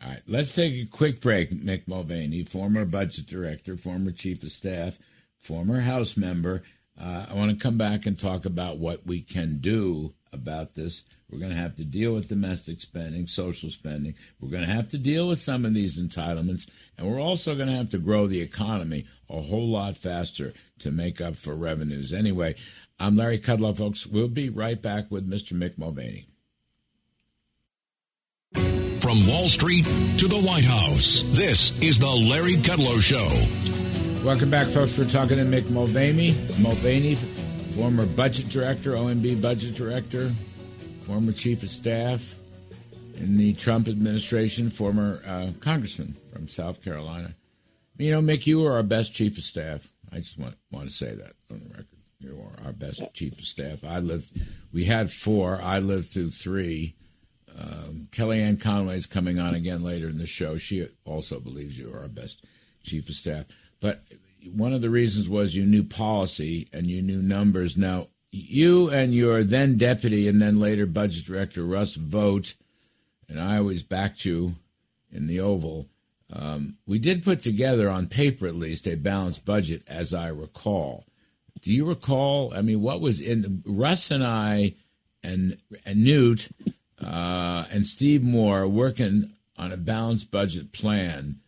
All 0.02 0.10
right, 0.10 0.22
let's 0.26 0.54
take 0.54 0.74
a 0.74 0.86
quick 0.86 1.20
break. 1.20 1.50
Mick 1.50 1.86
Mulvaney, 1.86 2.44
former 2.44 2.84
budget 2.84 3.26
director, 3.26 3.76
former 3.76 4.12
chief 4.12 4.42
of 4.42 4.50
staff, 4.50 4.98
former 5.38 5.80
House 5.80 6.16
member. 6.16 6.62
Uh, 7.00 7.26
I 7.28 7.34
want 7.34 7.50
to 7.50 7.62
come 7.62 7.76
back 7.76 8.06
and 8.06 8.18
talk 8.18 8.44
about 8.44 8.78
what 8.78 9.06
we 9.06 9.20
can 9.20 9.58
do 9.58 10.14
about 10.32 10.74
this. 10.74 11.02
We're 11.30 11.38
going 11.38 11.50
to 11.50 11.56
have 11.56 11.76
to 11.76 11.84
deal 11.84 12.12
with 12.14 12.28
domestic 12.28 12.80
spending, 12.80 13.26
social 13.26 13.70
spending. 13.70 14.14
We're 14.40 14.50
going 14.50 14.66
to 14.66 14.72
have 14.72 14.88
to 14.90 14.98
deal 14.98 15.28
with 15.28 15.40
some 15.40 15.64
of 15.64 15.74
these 15.74 16.00
entitlements. 16.00 16.68
And 16.96 17.08
we're 17.08 17.20
also 17.20 17.56
going 17.56 17.68
to 17.68 17.74
have 17.74 17.90
to 17.90 17.98
grow 17.98 18.26
the 18.26 18.40
economy 18.40 19.06
a 19.28 19.40
whole 19.40 19.68
lot 19.68 19.96
faster 19.96 20.52
to 20.80 20.92
make 20.92 21.20
up 21.20 21.34
for 21.34 21.54
revenues. 21.54 22.12
Anyway, 22.12 22.54
I'm 23.00 23.16
Larry 23.16 23.38
Kudlow, 23.38 23.76
folks. 23.76 24.06
We'll 24.06 24.28
be 24.28 24.48
right 24.48 24.80
back 24.80 25.10
with 25.10 25.28
Mr. 25.28 25.54
Mick 25.54 25.76
Mulvaney. 25.78 26.26
From 28.54 29.26
Wall 29.28 29.46
Street 29.48 29.84
to 29.84 30.28
the 30.28 30.42
White 30.46 30.64
House, 30.64 31.22
this 31.32 31.82
is 31.82 31.98
the 31.98 32.06
Larry 32.06 32.54
Kudlow 32.54 33.00
Show. 33.00 33.83
Welcome 34.24 34.48
back, 34.48 34.68
folks. 34.68 34.96
We're 34.96 35.04
talking 35.04 35.36
to 35.36 35.44
Mick 35.44 35.70
Mulvaney, 35.70 36.34
Mulvaney, 36.58 37.14
former 37.76 38.06
budget 38.06 38.48
director, 38.48 38.92
OMB 38.92 39.42
budget 39.42 39.74
director, 39.74 40.30
former 41.02 41.30
chief 41.30 41.62
of 41.62 41.68
staff 41.68 42.34
in 43.16 43.36
the 43.36 43.52
Trump 43.52 43.86
administration, 43.86 44.70
former 44.70 45.20
uh, 45.26 45.50
congressman 45.60 46.16
from 46.32 46.48
South 46.48 46.82
Carolina. 46.82 47.34
You 47.98 48.12
know, 48.12 48.22
Mick, 48.22 48.46
you 48.46 48.64
are 48.64 48.72
our 48.72 48.82
best 48.82 49.12
chief 49.12 49.36
of 49.36 49.44
staff. 49.44 49.92
I 50.10 50.16
just 50.20 50.38
want 50.38 50.56
want 50.70 50.88
to 50.88 50.94
say 50.94 51.14
that 51.14 51.34
on 51.50 51.60
the 51.62 51.68
record. 51.68 51.86
You 52.18 52.42
are 52.42 52.64
our 52.64 52.72
best 52.72 53.02
chief 53.12 53.38
of 53.38 53.44
staff. 53.44 53.84
I 53.84 53.98
lived. 53.98 54.40
We 54.72 54.86
had 54.86 55.10
four. 55.10 55.60
I 55.62 55.80
lived 55.80 56.06
through 56.06 56.30
three. 56.30 56.94
Um, 57.60 58.08
Kellyanne 58.10 58.58
Conway 58.58 58.96
is 58.96 59.04
coming 59.04 59.38
on 59.38 59.54
again 59.54 59.82
later 59.82 60.08
in 60.08 60.16
the 60.16 60.26
show. 60.26 60.56
She 60.56 60.88
also 61.04 61.40
believes 61.40 61.78
you 61.78 61.92
are 61.92 62.00
our 62.00 62.08
best 62.08 62.42
chief 62.82 63.10
of 63.10 63.16
staff. 63.16 63.44
But 63.80 64.02
one 64.52 64.72
of 64.72 64.82
the 64.82 64.90
reasons 64.90 65.28
was 65.28 65.54
you 65.54 65.64
knew 65.64 65.84
policy 65.84 66.68
and 66.72 66.86
you 66.86 67.02
knew 67.02 67.22
numbers. 67.22 67.76
Now, 67.76 68.08
you 68.30 68.90
and 68.90 69.14
your 69.14 69.44
then 69.44 69.76
deputy 69.76 70.26
and 70.28 70.42
then 70.42 70.58
later 70.58 70.86
budget 70.86 71.24
director, 71.24 71.64
Russ 71.64 71.94
Vought, 71.94 72.54
and 73.28 73.40
I 73.40 73.58
always 73.58 73.82
backed 73.82 74.24
you 74.24 74.56
in 75.10 75.26
the 75.26 75.40
Oval. 75.40 75.88
Um, 76.32 76.78
we 76.86 76.98
did 76.98 77.22
put 77.22 77.42
together, 77.42 77.88
on 77.88 78.08
paper 78.08 78.46
at 78.46 78.56
least, 78.56 78.88
a 78.88 78.96
balanced 78.96 79.44
budget, 79.44 79.82
as 79.86 80.12
I 80.12 80.28
recall. 80.28 81.04
Do 81.62 81.72
you 81.72 81.86
recall? 81.86 82.52
I 82.54 82.62
mean, 82.62 82.82
what 82.82 83.00
was 83.00 83.20
in 83.20 83.62
Russ 83.64 84.10
and 84.10 84.24
I 84.24 84.74
and, 85.22 85.58
and 85.86 86.02
Newt 86.04 86.48
uh, 87.02 87.64
and 87.70 87.86
Steve 87.86 88.22
Moore 88.22 88.66
working 88.66 89.32
on 89.56 89.70
a 89.70 89.76
balanced 89.76 90.30
budget 90.30 90.72
plan 90.72 91.40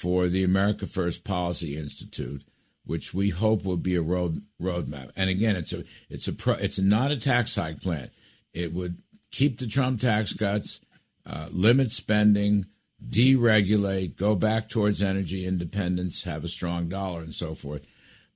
for 0.00 0.28
the 0.28 0.42
America 0.42 0.86
First 0.86 1.24
Policy 1.24 1.76
Institute, 1.76 2.42
which 2.86 3.12
we 3.12 3.28
hope 3.28 3.66
will 3.66 3.76
be 3.76 3.96
a 3.96 4.02
road 4.02 4.42
roadmap. 4.60 5.10
And 5.14 5.28
again, 5.28 5.56
it's 5.56 5.74
a 5.74 5.84
it's 6.08 6.26
a 6.26 6.32
pro, 6.32 6.54
it's 6.54 6.78
not 6.78 7.10
a 7.10 7.20
tax 7.20 7.54
hike 7.54 7.82
plan. 7.82 8.10
It 8.54 8.72
would 8.72 9.02
keep 9.30 9.58
the 9.58 9.66
Trump 9.66 10.00
tax 10.00 10.32
cuts, 10.32 10.80
uh, 11.26 11.48
limit 11.50 11.90
spending, 11.90 12.64
deregulate, 13.06 14.16
go 14.16 14.34
back 14.34 14.70
towards 14.70 15.02
energy 15.02 15.44
independence, 15.44 16.24
have 16.24 16.44
a 16.44 16.48
strong 16.48 16.88
dollar, 16.88 17.20
and 17.20 17.34
so 17.34 17.54
forth. 17.54 17.86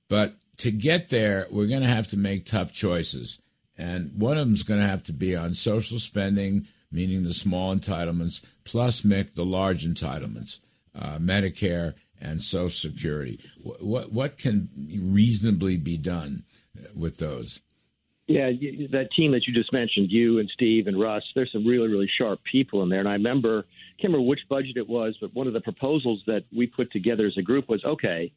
But 0.07 0.35
to 0.57 0.71
get 0.71 1.09
there, 1.09 1.47
we're 1.49 1.67
going 1.67 1.81
to 1.81 1.87
have 1.87 2.07
to 2.09 2.17
make 2.17 2.45
tough 2.45 2.71
choices. 2.71 3.39
And 3.75 4.11
one 4.15 4.37
of 4.37 4.45
them 4.45 4.53
is 4.53 4.63
going 4.63 4.79
to 4.79 4.87
have 4.87 5.03
to 5.03 5.13
be 5.13 5.35
on 5.35 5.55
social 5.55 5.97
spending, 5.97 6.67
meaning 6.91 7.23
the 7.23 7.33
small 7.33 7.75
entitlements, 7.75 8.41
plus, 8.63 9.01
Mick, 9.01 9.33
the 9.33 9.43
large 9.43 9.85
entitlements 9.85 10.59
uh, 10.97 11.17
Medicare, 11.19 11.93
and 12.19 12.41
Social 12.41 12.91
Security. 12.91 13.39
What, 13.61 14.11
what, 14.11 14.37
can 14.37 14.69
reasonably 14.89 15.77
be 15.77 15.97
done 15.97 16.43
with 16.95 17.17
those? 17.17 17.61
Yeah, 18.27 18.49
that 18.91 19.09
team 19.15 19.33
that 19.33 19.45
you 19.45 19.53
just 19.53 19.71
mentioned, 19.71 20.09
you 20.09 20.39
and 20.39 20.49
Steve 20.49 20.87
and 20.87 20.99
Russ, 20.99 21.23
there's 21.35 21.51
some 21.51 21.65
really, 21.65 21.87
really 21.87 22.09
sharp 22.17 22.39
people 22.43 22.81
in 22.81 22.89
there. 22.89 22.99
And 22.99 23.07
I 23.07 23.13
remember, 23.13 23.59
I 23.59 24.01
can't 24.01 24.11
remember 24.13 24.27
which 24.27 24.47
budget 24.49 24.77
it 24.77 24.89
was, 24.89 25.15
but 25.21 25.33
one 25.35 25.45
of 25.45 25.53
the 25.53 25.61
proposals 25.61 26.23
that 26.25 26.43
we 26.55 26.65
put 26.65 26.91
together 26.91 27.27
as 27.27 27.37
a 27.37 27.43
group 27.43 27.69
was 27.69 27.85
okay, 27.85 28.31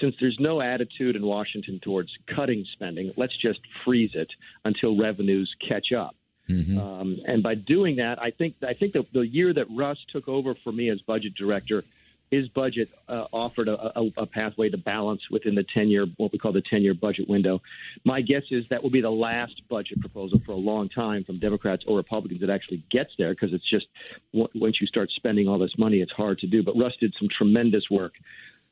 since 0.00 0.16
there's 0.20 0.38
no 0.40 0.60
attitude 0.60 1.14
in 1.14 1.24
Washington 1.24 1.78
towards 1.80 2.10
cutting 2.26 2.64
spending, 2.72 3.12
let's 3.16 3.36
just 3.36 3.60
freeze 3.84 4.14
it 4.14 4.32
until 4.64 4.96
revenues 4.96 5.54
catch 5.60 5.92
up. 5.92 6.16
Mm-hmm. 6.48 6.78
Um, 6.78 7.18
and 7.26 7.42
by 7.42 7.54
doing 7.54 7.96
that, 7.96 8.20
I 8.20 8.30
think 8.30 8.56
I 8.66 8.74
think 8.74 8.92
the, 8.92 9.06
the 9.12 9.26
year 9.26 9.52
that 9.52 9.66
Russ 9.70 9.98
took 10.08 10.28
over 10.28 10.54
for 10.54 10.72
me 10.72 10.90
as 10.90 11.00
budget 11.00 11.34
director, 11.34 11.84
his 12.32 12.48
budget 12.48 12.88
uh, 13.08 13.26
offered 13.30 13.68
a, 13.68 13.98
a, 13.98 14.10
a, 14.16 14.26
pathway 14.26 14.70
to 14.70 14.78
balance 14.78 15.20
within 15.30 15.54
the 15.54 15.62
10 15.62 15.88
year, 15.88 16.06
what 16.16 16.32
we 16.32 16.38
call 16.38 16.50
the 16.50 16.62
10 16.62 16.80
year 16.80 16.94
budget 16.94 17.28
window. 17.28 17.60
My 18.04 18.22
guess 18.22 18.44
is 18.50 18.66
that 18.68 18.82
will 18.82 18.90
be 18.90 19.02
the 19.02 19.12
last 19.12 19.60
budget 19.68 20.00
proposal 20.00 20.40
for 20.44 20.52
a 20.52 20.56
long 20.56 20.88
time 20.88 21.24
from 21.24 21.38
Democrats 21.38 21.84
or 21.86 21.98
Republicans 21.98 22.40
that 22.40 22.48
actually 22.48 22.82
gets 22.90 23.12
there 23.18 23.32
because 23.32 23.52
it's 23.52 23.68
just 23.68 23.86
once 24.32 24.80
you 24.80 24.86
start 24.86 25.10
spending 25.10 25.46
all 25.46 25.58
this 25.58 25.76
money, 25.76 26.00
it's 26.00 26.12
hard 26.12 26.38
to 26.38 26.46
do. 26.46 26.62
But 26.62 26.74
Russ 26.74 26.96
did 26.98 27.14
some 27.18 27.28
tremendous 27.28 27.90
work 27.90 28.14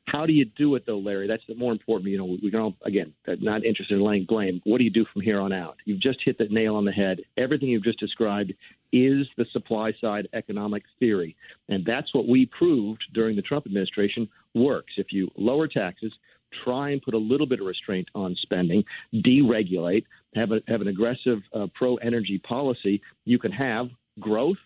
how 0.07 0.25
do 0.25 0.33
you 0.33 0.45
do 0.45 0.75
it, 0.75 0.83
though, 0.85 0.97
Larry? 0.97 1.27
That's 1.27 1.43
the 1.47 1.55
more 1.55 1.71
important. 1.71 2.09
You 2.09 2.17
know, 2.17 2.37
we 2.41 2.51
can 2.51 2.59
all, 2.59 2.75
again, 2.83 3.13
not 3.39 3.63
interested 3.63 3.95
in 3.95 4.03
laying 4.03 4.25
blame. 4.25 4.61
What 4.65 4.79
do 4.79 4.83
you 4.83 4.89
do 4.89 5.05
from 5.11 5.21
here 5.21 5.39
on 5.39 5.53
out? 5.53 5.77
You've 5.85 6.01
just 6.01 6.19
hit 6.23 6.37
the 6.37 6.47
nail 6.49 6.75
on 6.75 6.85
the 6.85 6.91
head. 6.91 7.21
Everything 7.37 7.69
you've 7.69 7.83
just 7.83 7.99
described 7.99 8.53
is 8.91 9.27
the 9.37 9.45
supply 9.51 9.93
side 10.01 10.27
economic 10.33 10.83
theory. 10.99 11.35
And 11.69 11.85
that's 11.85 12.13
what 12.13 12.27
we 12.27 12.45
proved 12.45 13.03
during 13.13 13.35
the 13.35 13.41
Trump 13.41 13.65
administration 13.65 14.27
works. 14.53 14.93
If 14.97 15.07
you 15.11 15.29
lower 15.37 15.67
taxes, 15.67 16.11
try 16.63 16.89
and 16.89 17.01
put 17.01 17.13
a 17.13 17.17
little 17.17 17.47
bit 17.47 17.61
of 17.61 17.67
restraint 17.67 18.09
on 18.13 18.35
spending, 18.41 18.83
deregulate, 19.13 20.03
have, 20.35 20.51
a, 20.51 20.61
have 20.67 20.81
an 20.81 20.87
aggressive 20.87 21.39
uh, 21.53 21.67
pro 21.73 21.95
energy 21.97 22.37
policy, 22.39 23.01
you 23.25 23.39
can 23.39 23.51
have 23.51 23.89
growth 24.19 24.57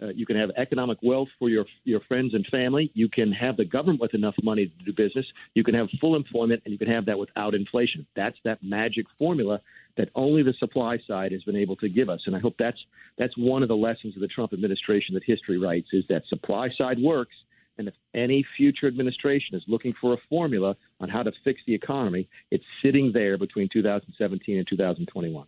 uh, 0.00 0.08
you 0.08 0.26
can 0.26 0.36
have 0.36 0.50
economic 0.56 0.98
wealth 1.02 1.28
for 1.38 1.48
your 1.48 1.66
your 1.84 2.00
friends 2.00 2.34
and 2.34 2.46
family. 2.46 2.90
You 2.94 3.08
can 3.08 3.32
have 3.32 3.56
the 3.56 3.64
government 3.64 4.00
with 4.00 4.14
enough 4.14 4.34
money 4.42 4.66
to 4.66 4.84
do 4.84 4.92
business. 4.92 5.26
You 5.54 5.64
can 5.64 5.74
have 5.74 5.88
full 6.00 6.14
employment, 6.14 6.62
and 6.64 6.72
you 6.72 6.78
can 6.78 6.88
have 6.88 7.06
that 7.06 7.18
without 7.18 7.54
inflation. 7.54 8.06
That's 8.14 8.36
that 8.44 8.62
magic 8.62 9.06
formula 9.18 9.60
that 9.96 10.10
only 10.14 10.42
the 10.42 10.54
supply 10.58 10.98
side 11.06 11.32
has 11.32 11.42
been 11.42 11.56
able 11.56 11.76
to 11.76 11.88
give 11.88 12.08
us. 12.08 12.20
And 12.26 12.36
I 12.36 12.38
hope 12.38 12.54
that's 12.58 12.78
that's 13.18 13.36
one 13.36 13.62
of 13.62 13.68
the 13.68 13.76
lessons 13.76 14.14
of 14.14 14.20
the 14.20 14.28
Trump 14.28 14.52
administration 14.52 15.14
that 15.14 15.24
history 15.24 15.58
writes 15.58 15.88
is 15.92 16.04
that 16.08 16.22
supply 16.28 16.68
side 16.76 16.98
works. 17.00 17.34
And 17.76 17.86
if 17.86 17.94
any 18.12 18.44
future 18.56 18.88
administration 18.88 19.56
is 19.56 19.62
looking 19.68 19.94
for 20.00 20.12
a 20.12 20.16
formula 20.28 20.76
on 21.00 21.08
how 21.08 21.22
to 21.22 21.32
fix 21.44 21.60
the 21.66 21.74
economy, 21.74 22.28
it's 22.50 22.64
sitting 22.82 23.12
there 23.12 23.38
between 23.38 23.68
2017 23.72 24.58
and 24.58 24.66
2021. 24.68 25.46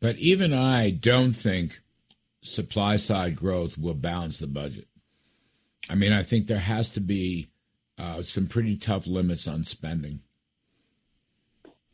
But 0.00 0.16
even 0.16 0.52
I 0.52 0.90
don't 0.90 1.34
think 1.34 1.80
supply 2.42 2.96
side 2.96 3.36
growth 3.36 3.78
will 3.78 3.94
balance 3.94 4.38
the 4.38 4.46
budget. 4.46 4.88
I 5.88 5.94
mean, 5.94 6.12
I 6.12 6.22
think 6.22 6.46
there 6.46 6.58
has 6.58 6.90
to 6.90 7.00
be 7.00 7.48
uh, 7.98 8.22
some 8.22 8.46
pretty 8.46 8.76
tough 8.76 9.06
limits 9.06 9.48
on 9.48 9.64
spending. 9.64 10.20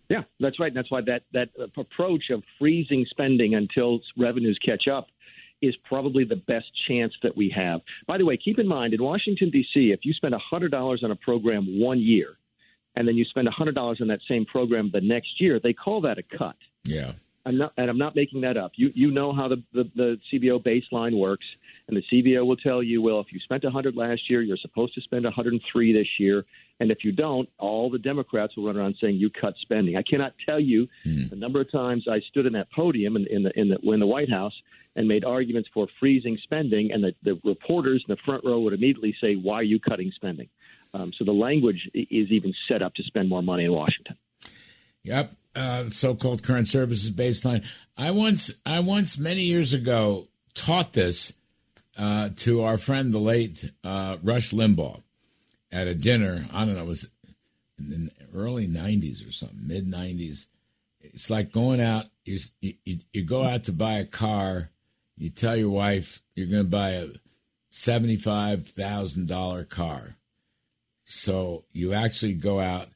Yeah, 0.09 0.23
that's 0.41 0.59
right. 0.59 0.73
That's 0.73 0.91
why 0.91 1.03
that 1.03 1.23
that 1.35 1.51
approach 1.77 2.31
of 2.31 2.43
freezing 2.59 3.07
spending 3.11 3.55
until 3.55 4.01
revenues 4.17 4.59
catch 4.65 4.89
up 4.89 5.09
is 5.61 5.75
probably 5.85 6.25
the 6.25 6.37
best 6.37 6.67
chance 6.87 7.13
that 7.23 7.37
we 7.37 7.53
have. 7.55 7.81
By 8.07 8.17
the 8.17 8.25
way, 8.25 8.37
keep 8.37 8.59
in 8.59 8.67
mind 8.67 8.95
in 8.95 9.03
Washington 9.03 9.51
D.C., 9.51 9.91
if 9.93 10.01
you 10.05 10.15
spend 10.15 10.35
hundred 10.35 10.71
dollars 10.71 11.03
on 11.05 11.11
a 11.11 11.17
program 11.17 11.79
one 11.79 12.01
year, 12.01 12.37
and 12.95 13.07
then 13.07 13.17
you 13.17 13.25
spend 13.27 13.49
hundred 13.49 13.75
dollars 13.75 13.99
on 14.01 14.09
that 14.09 14.21
same 14.29 14.47
program 14.47 14.91
the 14.93 15.01
next 15.01 15.41
year, 15.41 15.61
they 15.63 15.75
call 15.75 16.01
that 16.03 16.17
a 16.17 16.23
cut. 16.23 16.57
Yeah. 16.85 17.13
I'm 17.49 17.57
not, 17.57 17.73
and 17.79 17.89
I'm 17.89 17.97
not 17.97 18.15
making 18.15 18.43
that 18.43 18.59
up. 18.59 18.73
You 18.75 18.93
you 18.95 19.11
know 19.11 19.33
how 19.33 19.49
the, 19.49 19.63
the, 19.73 19.91
the 19.97 20.21
CBO 20.31 20.63
baseline 20.63 21.19
works, 21.19 21.47
and 21.89 21.97
the 21.97 22.03
CBO 22.13 22.47
will 22.47 22.59
tell 22.59 22.83
you, 22.83 23.01
well, 23.01 23.21
if 23.21 23.33
you 23.33 23.41
spent 23.41 23.65
100 23.65 23.97
last 23.97 24.29
year, 24.29 24.43
you're 24.43 24.59
supposed 24.59 24.95
to 24.95 25.01
spend 25.01 25.25
103 25.25 25.93
this 25.95 26.07
year, 26.19 26.45
and 26.79 26.91
if 26.91 27.05
you 27.05 27.11
don't, 27.11 27.49
all 27.59 27.89
the 27.89 27.99
Democrats 27.99 28.55
will 28.55 28.67
run 28.67 28.77
around 28.77 28.97
saying 29.01 29.17
you 29.17 29.31
cut 29.31 29.55
spending. 29.63 29.97
I 29.97 30.03
cannot 30.03 30.35
tell 30.45 30.61
you 30.61 30.87
mm. 31.07 31.31
the 31.31 31.37
number 31.37 31.59
of 31.63 31.73
times 31.73 32.07
I 32.07 32.21
stood 32.29 32.45
in 32.45 32.53
that 32.53 32.71
podium 32.71 33.17
in, 33.17 33.27
in 33.29 33.43
the 33.45 33.59
in 33.59 33.69
the 33.69 33.79
in 33.79 33.99
the 33.99 34.07
White 34.07 34.31
House 34.31 34.55
and 34.95 35.09
made 35.09 35.25
arguments 35.25 35.71
for 35.73 35.89
freezing 35.99 36.37
spending, 36.43 36.93
and 36.93 37.03
the, 37.03 37.15
the 37.23 37.41
reporters 37.45 38.05
in 38.07 38.15
the 38.15 38.21
front 38.27 38.45
row 38.45 38.61
would 38.61 38.75
immediately 38.75 39.17
say, 39.23 39.37
"Why 39.37 39.55
are 39.55 39.63
you 39.63 39.81
cutting 39.81 40.13
spending?" 40.15 40.49
Um, 40.93 41.13
so 41.17 41.25
the 41.25 41.33
language 41.33 41.89
is 41.95 42.31
even 42.31 42.53
set 42.69 42.83
up 42.83 42.95
to 42.97 43.03
spend 43.05 43.31
more 43.31 43.43
money 43.43 43.65
in 43.65 43.73
Washington. 43.73 44.17
Yep, 45.05 45.33
uh, 45.59 45.91
so-called 45.91 46.43
current 46.43 46.69
services 46.69 47.11
baseline. 47.11 47.65
I 47.97 48.13
once, 48.13 48.53
I 48.65 48.81
once 48.81 49.19
many 49.19 49.43
years 49.43 49.73
ago 49.73 50.29
taught 50.55 50.93
this 50.93 51.33
uh, 51.99 52.31
to 52.37 52.63
our 52.63 52.79
friend, 52.79 53.13
the 53.13 53.19
late 53.19 53.71
uh, 53.83 54.19
Rush 54.23 54.53
Limbaugh, 54.53 55.03
at 55.73 55.89
a 55.89 55.95
dinner. 55.95 56.47
I 56.53 56.65
don't 56.65 56.75
know, 56.77 56.83
it 56.83 56.87
was 56.87 57.11
in 57.79 58.07
the 58.07 58.39
early 58.39 58.67
'90s 58.69 59.29
or 59.29 59.33
something, 59.33 59.67
mid 59.67 59.91
'90s. 59.91 60.47
It's 61.01 61.31
like 61.31 61.53
going 61.53 61.81
out. 61.81 62.07
You, 62.25 62.39
you, 62.61 62.99
you 63.13 63.25
go 63.25 63.43
out 63.43 63.65
to 63.65 63.73
buy 63.73 63.95
a 63.95 64.05
car. 64.05 64.71
You 65.17 65.31
tell 65.31 65.57
your 65.57 65.71
wife 65.71 66.23
you're 66.35 66.47
going 66.47 66.65
to 66.65 66.69
buy 66.69 66.91
a 66.91 67.09
seventy-five 67.71 68.69
thousand 68.69 69.27
dollar 69.27 69.65
car. 69.65 70.17
So 71.05 71.65
you 71.73 71.95
actually 71.95 72.35
go 72.35 72.61
out 72.61 72.89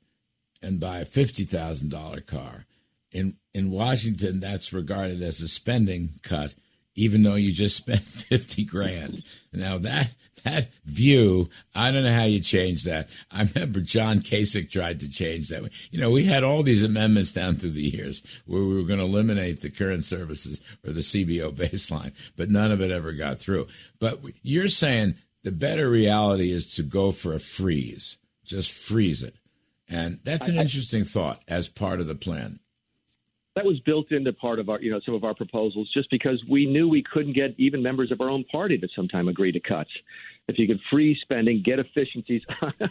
and 0.63 0.81
buy 0.81 0.99
a 0.99 1.05
$50,000 1.05 2.27
car. 2.27 2.67
In, 3.11 3.37
in 3.53 3.71
Washington, 3.71 4.41
that's 4.41 4.73
regarded 4.73 5.23
as 5.23 5.41
a 5.41 5.49
spending 5.49 6.11
cut, 6.23 6.55
even 6.95 7.23
though 7.23 7.35
you 7.35 7.53
just 7.53 7.77
spent 7.79 8.01
50 8.01 8.65
grand. 8.65 9.23
Now, 9.53 9.79
that, 9.79 10.13
that 10.45 10.69
view, 10.85 11.51
I 11.75 11.91
don't 11.91 12.05
know 12.05 12.13
how 12.13 12.25
you 12.25 12.41
change 12.41 12.85
that. 12.85 13.09
I 13.31 13.43
remember 13.55 13.81
John 13.81 14.21
Kasich 14.21 14.71
tried 14.71 15.01
to 15.01 15.11
change 15.11 15.49
that. 15.49 15.69
You 15.91 16.01
know, 16.01 16.11
we 16.11 16.25
had 16.25 16.43
all 16.43 16.63
these 16.63 16.83
amendments 16.83 17.33
down 17.33 17.57
through 17.57 17.71
the 17.71 17.83
years 17.83 18.23
where 18.47 18.63
we 18.63 18.75
were 18.75 18.87
going 18.87 18.99
to 18.99 19.05
eliminate 19.05 19.61
the 19.61 19.71
current 19.71 20.05
services 20.05 20.61
or 20.87 20.93
the 20.93 21.01
CBO 21.01 21.53
baseline, 21.53 22.13
but 22.37 22.51
none 22.51 22.73
of 22.73 22.81
it 22.81 22.91
ever 22.91 23.13
got 23.13 23.39
through. 23.39 23.67
But 24.01 24.21
you're 24.43 24.69
saying 24.69 25.17
the 25.43 25.53
better 25.53 25.89
reality 25.89 26.53
is 26.53 26.75
to 26.75 26.83
go 26.83 27.13
for 27.13 27.35
a 27.35 27.41
freeze, 27.41 28.19
just 28.45 28.73
freeze 28.73 29.23
it. 29.23 29.35
And 29.89 30.21
that's 30.25 30.49
an 30.49 30.59
I, 30.59 30.63
interesting 30.63 31.05
thought 31.05 31.43
as 31.49 31.69
part 31.69 32.01
of 32.01 32.07
the 32.07 32.15
plan. 32.15 32.61
That 33.55 33.67
was 33.67 33.81
built 33.81 34.13
into 34.13 34.33
part 34.33 34.59
of 34.59 34.71
our, 34.71 34.81
you 34.81 34.91
know, 34.91 35.01
some 35.01 35.15
of 35.15 35.25
our 35.25 35.35
proposals, 35.35 35.91
just 35.91 36.11
because 36.11 36.43
we 36.49 36.65
knew 36.65 36.89
we 36.89 37.03
couldn't 37.03 37.33
get 37.33 37.55
even 37.59 37.83
members 37.83 38.11
of 38.11 38.21
our 38.23 38.31
own 38.31 38.45
party 38.45 38.79
to 38.79 38.89
sometime 38.89 39.29
agree 39.29 39.53
to 39.53 39.61
cuts. 39.61 39.91
If 40.49 40.59
you 40.59 40.67
could 40.67 40.81
free 40.91 41.15
spending, 41.21 41.63
get 41.63 41.79
efficiencies. 41.79 42.43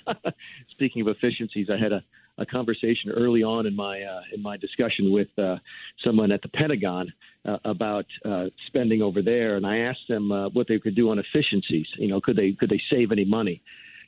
Speaking 0.70 1.02
of 1.02 1.08
efficiencies, 1.08 1.70
I 1.70 1.78
had 1.78 1.92
a, 1.92 2.04
a 2.38 2.46
conversation 2.46 3.12
early 3.12 3.42
on 3.44 3.66
in 3.66 3.76
my 3.76 4.04
uh, 4.04 4.22
in 4.32 4.42
my 4.42 4.56
discussion 4.56 5.12
with 5.12 5.28
uh, 5.38 5.58
someone 6.04 6.32
at 6.32 6.44
the 6.44 6.48
Pentagon 6.50 7.12
uh, 7.44 7.58
about 7.66 8.06
uh, 8.24 8.50
spending 8.68 9.02
over 9.02 9.22
there, 9.22 9.56
and 9.56 9.66
I 9.66 9.80
asked 9.80 10.08
them 10.08 10.32
uh, 10.32 10.50
what 10.50 10.68
they 10.68 10.80
could 10.80 10.96
do 10.96 11.10
on 11.10 11.20
efficiencies. 11.20 11.88
You 11.98 12.08
know, 12.08 12.22
could 12.22 12.36
they 12.36 12.54
could 12.54 12.70
they 12.70 12.82
save 12.90 13.12
any 13.12 13.26
money? 13.26 13.62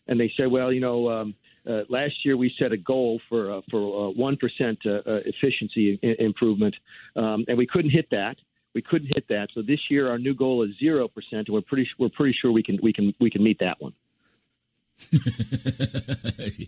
And 0.07 0.19
they 0.19 0.31
said, 0.37 0.51
well, 0.51 0.71
you 0.71 0.81
know. 0.81 1.09
Um, 1.09 1.35
uh, 1.67 1.81
last 1.89 2.25
year 2.25 2.37
we 2.37 2.53
set 2.59 2.71
a 2.71 2.77
goal 2.77 3.21
for 3.29 3.51
uh, 3.51 3.61
for 3.69 4.07
uh, 4.07 4.11
one 4.11 4.37
uh, 4.41 4.89
uh, 4.89 5.01
efficiency 5.25 5.99
I- 6.03 6.15
improvement, 6.19 6.75
um, 7.15 7.45
and 7.47 7.57
we 7.57 7.65
couldn't 7.65 7.91
hit 7.91 8.09
that. 8.11 8.37
We 8.73 8.81
couldn't 8.81 9.11
hit 9.13 9.27
that. 9.29 9.49
So 9.53 9.61
this 9.61 9.79
year 9.89 10.09
our 10.09 10.17
new 10.17 10.33
goal 10.33 10.63
is 10.63 10.71
zero 10.79 11.07
percent, 11.07 11.47
and 11.47 11.49
we're 11.49 11.61
pretty 11.61 11.89
we're 11.97 12.09
pretty 12.09 12.37
sure 12.39 12.51
we 12.51 12.63
can 12.63 12.79
we 12.81 12.91
can 12.91 13.13
we 13.19 13.29
can 13.29 13.43
meet 13.43 13.59
that 13.59 13.81
one. 13.81 13.93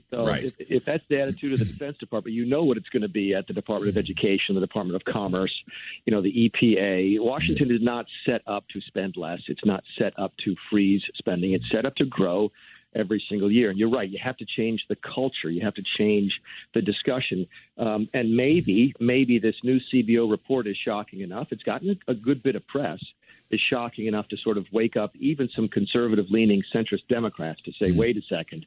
so 0.10 0.26
right. 0.26 0.46
if, 0.46 0.54
if, 0.60 0.86
that's 0.86 1.04
the 1.10 1.22
attitude 1.22 1.54
of 1.54 1.60
the 1.60 1.66
Defense 1.66 1.98
Department, 1.98 2.36
you 2.36 2.46
know 2.46 2.64
what 2.64 2.76
it's 2.76 2.90
going 2.90 3.04
to 3.04 3.08
be 3.08 3.36
at 3.36 3.46
the 3.48 3.54
Department 3.54 3.90
of 3.90 3.98
Education, 3.98 4.56
the 4.56 4.62
Department 4.62 4.96
of 4.96 5.06
Commerce, 5.06 5.54
you 6.06 6.12
know, 6.12 6.22
the 6.22 6.50
EPA. 6.50 7.20
Washington 7.20 7.72
is 7.72 7.82
not 7.82 8.08
set 8.26 8.42
up 8.48 8.68
to 8.70 8.82
spend 8.82 9.16
less. 9.16 9.42
It's 9.48 9.64
not 9.64 9.84
set 9.98 10.18
up 10.18 10.34
to 10.44 10.56
freeze 10.70 11.04
spending. 11.16 11.54
It's 11.54 11.70
set 11.70 11.86
up 11.86 11.96
to 11.98 12.06
grow 12.06 12.52
every 12.96 13.24
single 13.30 13.52
year. 13.52 13.70
And 13.70 13.78
you're 13.78 13.90
right, 13.90 14.10
you 14.10 14.20
have 14.24 14.38
to 14.38 14.46
change 14.46 14.86
the 14.88 14.96
culture, 14.96 15.50
you 15.50 15.62
have 15.62 15.76
to 15.76 15.84
change 15.98 16.40
the 16.74 16.82
discussion. 16.82 17.48
Um, 17.78 18.10
and 18.14 18.36
maybe, 18.36 18.94
maybe 19.00 19.40
this 19.40 19.56
new 19.64 19.80
CBO 19.80 20.30
report 20.30 20.68
is 20.68 20.78
shocking 20.78 21.22
enough. 21.22 21.48
It's 21.52 21.64
gotten 21.64 21.92
a, 22.08 22.12
a 22.12 22.16
good 22.16 22.42
bit 22.44 22.56
of 22.56 22.66
press. 22.68 23.00
Is 23.52 23.62
shocking 23.62 24.08
enough 24.08 24.28
to 24.30 24.38
sort 24.38 24.58
of 24.58 24.66
wake 24.72 24.98
up 24.98 25.16
even 25.16 25.48
some 25.50 25.68
conservative 25.68 26.32
leaning 26.32 26.64
centrist 26.74 27.08
Democrats 27.08 27.62
to 27.62 27.72
say, 27.74 27.90
mm-hmm. 27.90 28.00
wait 28.00 28.18
a 28.18 28.22
second, 28.24 28.66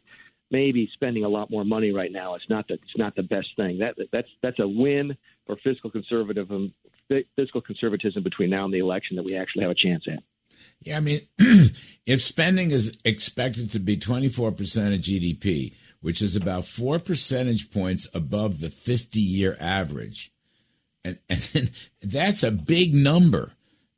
maybe 0.53 0.89
spending 0.93 1.25
a 1.25 1.29
lot 1.29 1.51
more 1.51 1.65
money 1.65 1.93
right 1.93 2.13
now 2.13 2.37
is 2.37 2.43
not 2.49 2.69
the, 2.69 2.75
it's 2.75 2.97
not 2.97 3.17
the 3.17 3.23
best 3.23 3.49
thing. 3.57 3.79
That 3.79 3.97
that's 4.13 4.29
that's 4.41 4.61
a 4.61 4.69
win 4.69 5.17
for 5.47 5.57
fiscal 5.57 5.91
conservatism 5.91 6.73
fiscal 7.37 7.61
conservatism 7.61 8.23
between 8.23 8.51
now 8.51 8.65
and 8.65 8.75
the 8.75 8.79
election 8.79 9.17
that 9.17 9.25
we 9.25 9.37
actually 9.37 9.63
have 9.63 9.71
a 9.71 9.75
chance 9.75 10.05
at. 10.07 10.23
Yeah, 10.81 10.97
I 10.97 11.01
mean, 11.01 11.21
if 12.07 12.23
spending 12.23 12.71
is 12.71 12.99
expected 13.05 13.73
to 13.73 13.79
be 13.79 13.97
24% 13.97 14.49
of 14.49 14.55
GDP, 14.55 15.75
which 16.01 16.23
is 16.23 16.37
about 16.37 16.65
four 16.65 16.99
percentage 16.99 17.71
points 17.71 18.07
above 18.15 18.61
the 18.61 18.71
50 18.71 19.21
year 19.21 19.57
average, 19.61 20.33
And, 21.05 21.19
and 21.29 21.71
that's 22.03 22.43
a 22.43 22.51
big 22.51 22.95
number. 22.95 23.53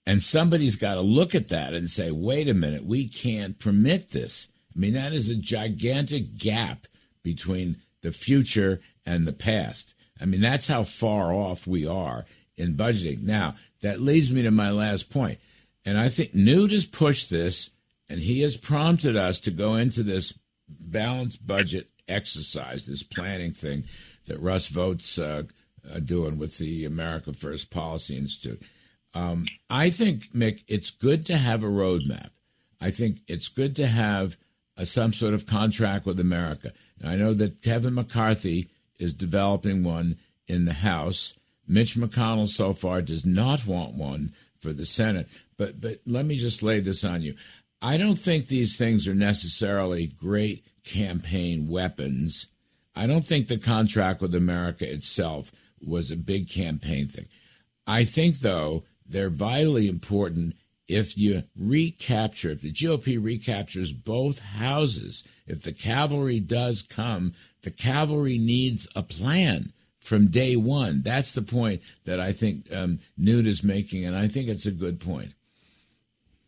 And 0.06 0.22
somebody's 0.22 0.76
got 0.76 0.94
to 0.94 1.02
look 1.02 1.34
at 1.34 1.50
that 1.50 1.74
and 1.74 1.88
say, 1.88 2.10
wait 2.10 2.48
a 2.48 2.54
minute, 2.54 2.84
we 2.84 3.06
can't 3.06 3.58
permit 3.58 4.10
this. 4.10 4.48
I 4.74 4.78
mean, 4.78 4.94
that 4.94 5.12
is 5.12 5.28
a 5.28 5.36
gigantic 5.36 6.36
gap 6.36 6.86
between 7.22 7.76
the 8.02 8.12
future 8.12 8.80
and 9.04 9.26
the 9.26 9.32
past. 9.32 9.94
I 10.20 10.24
mean, 10.24 10.40
that's 10.40 10.68
how 10.68 10.84
far 10.84 11.32
off 11.32 11.66
we 11.66 11.86
are 11.86 12.24
in 12.56 12.74
budgeting. 12.74 13.22
Now, 13.22 13.56
that 13.82 14.00
leads 14.00 14.32
me 14.32 14.42
to 14.42 14.50
my 14.50 14.70
last 14.70 15.10
point. 15.10 15.38
And 15.84 15.98
I 15.98 16.08
think 16.08 16.34
Newt 16.34 16.72
has 16.72 16.84
pushed 16.84 17.30
this 17.30 17.70
and 18.08 18.20
he 18.20 18.40
has 18.42 18.56
prompted 18.56 19.16
us 19.16 19.40
to 19.40 19.50
go 19.50 19.76
into 19.76 20.02
this 20.02 20.38
balanced 20.68 21.46
budget 21.46 21.90
exercise, 22.08 22.86
this 22.86 23.02
planning 23.02 23.52
thing 23.52 23.84
that 24.26 24.40
Russ 24.40 24.66
Vought's 24.66 25.18
uh, 25.18 25.44
uh, 25.88 26.00
doing 26.00 26.38
with 26.38 26.58
the 26.58 26.84
America 26.84 27.32
First 27.32 27.70
Policy 27.70 28.16
Institute. 28.16 28.62
Um, 29.14 29.46
I 29.68 29.90
think, 29.90 30.32
Mick, 30.32 30.62
it's 30.68 30.90
good 30.90 31.26
to 31.26 31.36
have 31.36 31.62
a 31.62 31.68
roadmap. 31.68 32.30
I 32.80 32.90
think 32.90 33.20
it's 33.26 33.48
good 33.48 33.76
to 33.76 33.86
have 33.86 34.36
a, 34.76 34.86
some 34.86 35.12
sort 35.12 35.34
of 35.34 35.46
contract 35.46 36.06
with 36.06 36.20
America. 36.20 36.72
I 37.04 37.16
know 37.16 37.34
that 37.34 37.62
Kevin 37.62 37.94
McCarthy 37.94 38.70
is 38.98 39.12
developing 39.12 39.82
one 39.82 40.18
in 40.46 40.64
the 40.64 40.74
House. 40.74 41.34
Mitch 41.66 41.96
McConnell 41.96 42.48
so 42.48 42.72
far 42.72 43.00
does 43.00 43.24
not 43.24 43.66
want 43.66 43.94
one 43.94 44.32
for 44.58 44.72
the 44.72 44.84
Senate. 44.84 45.28
But 45.60 45.78
but 45.78 46.00
let 46.06 46.24
me 46.24 46.36
just 46.36 46.62
lay 46.62 46.80
this 46.80 47.04
on 47.04 47.20
you. 47.20 47.34
I 47.82 47.98
don't 47.98 48.18
think 48.18 48.46
these 48.46 48.78
things 48.78 49.06
are 49.06 49.14
necessarily 49.14 50.06
great 50.06 50.64
campaign 50.84 51.68
weapons. 51.68 52.46
I 52.96 53.06
don't 53.06 53.26
think 53.26 53.48
the 53.48 53.58
contract 53.58 54.22
with 54.22 54.34
America 54.34 54.90
itself 54.90 55.52
was 55.86 56.10
a 56.10 56.16
big 56.16 56.48
campaign 56.48 57.08
thing. 57.08 57.26
I 57.86 58.04
think 58.04 58.38
though 58.38 58.84
they're 59.06 59.28
vitally 59.28 59.86
important 59.86 60.54
if 60.88 61.18
you 61.18 61.42
recapture, 61.54 62.52
if 62.52 62.62
the 62.62 62.72
GOP 62.72 63.22
recaptures 63.22 63.92
both 63.92 64.38
houses, 64.38 65.24
if 65.46 65.62
the 65.62 65.74
cavalry 65.74 66.40
does 66.40 66.80
come, 66.80 67.34
the 67.64 67.70
cavalry 67.70 68.38
needs 68.38 68.88
a 68.96 69.02
plan 69.02 69.74
from 70.00 70.28
day 70.28 70.56
one. 70.56 71.02
That's 71.02 71.32
the 71.32 71.42
point 71.42 71.82
that 72.06 72.18
I 72.18 72.32
think 72.32 72.72
um, 72.74 73.00
Newt 73.18 73.46
is 73.46 73.62
making, 73.62 74.06
and 74.06 74.16
I 74.16 74.26
think 74.26 74.48
it's 74.48 74.64
a 74.64 74.70
good 74.70 75.00
point. 75.00 75.34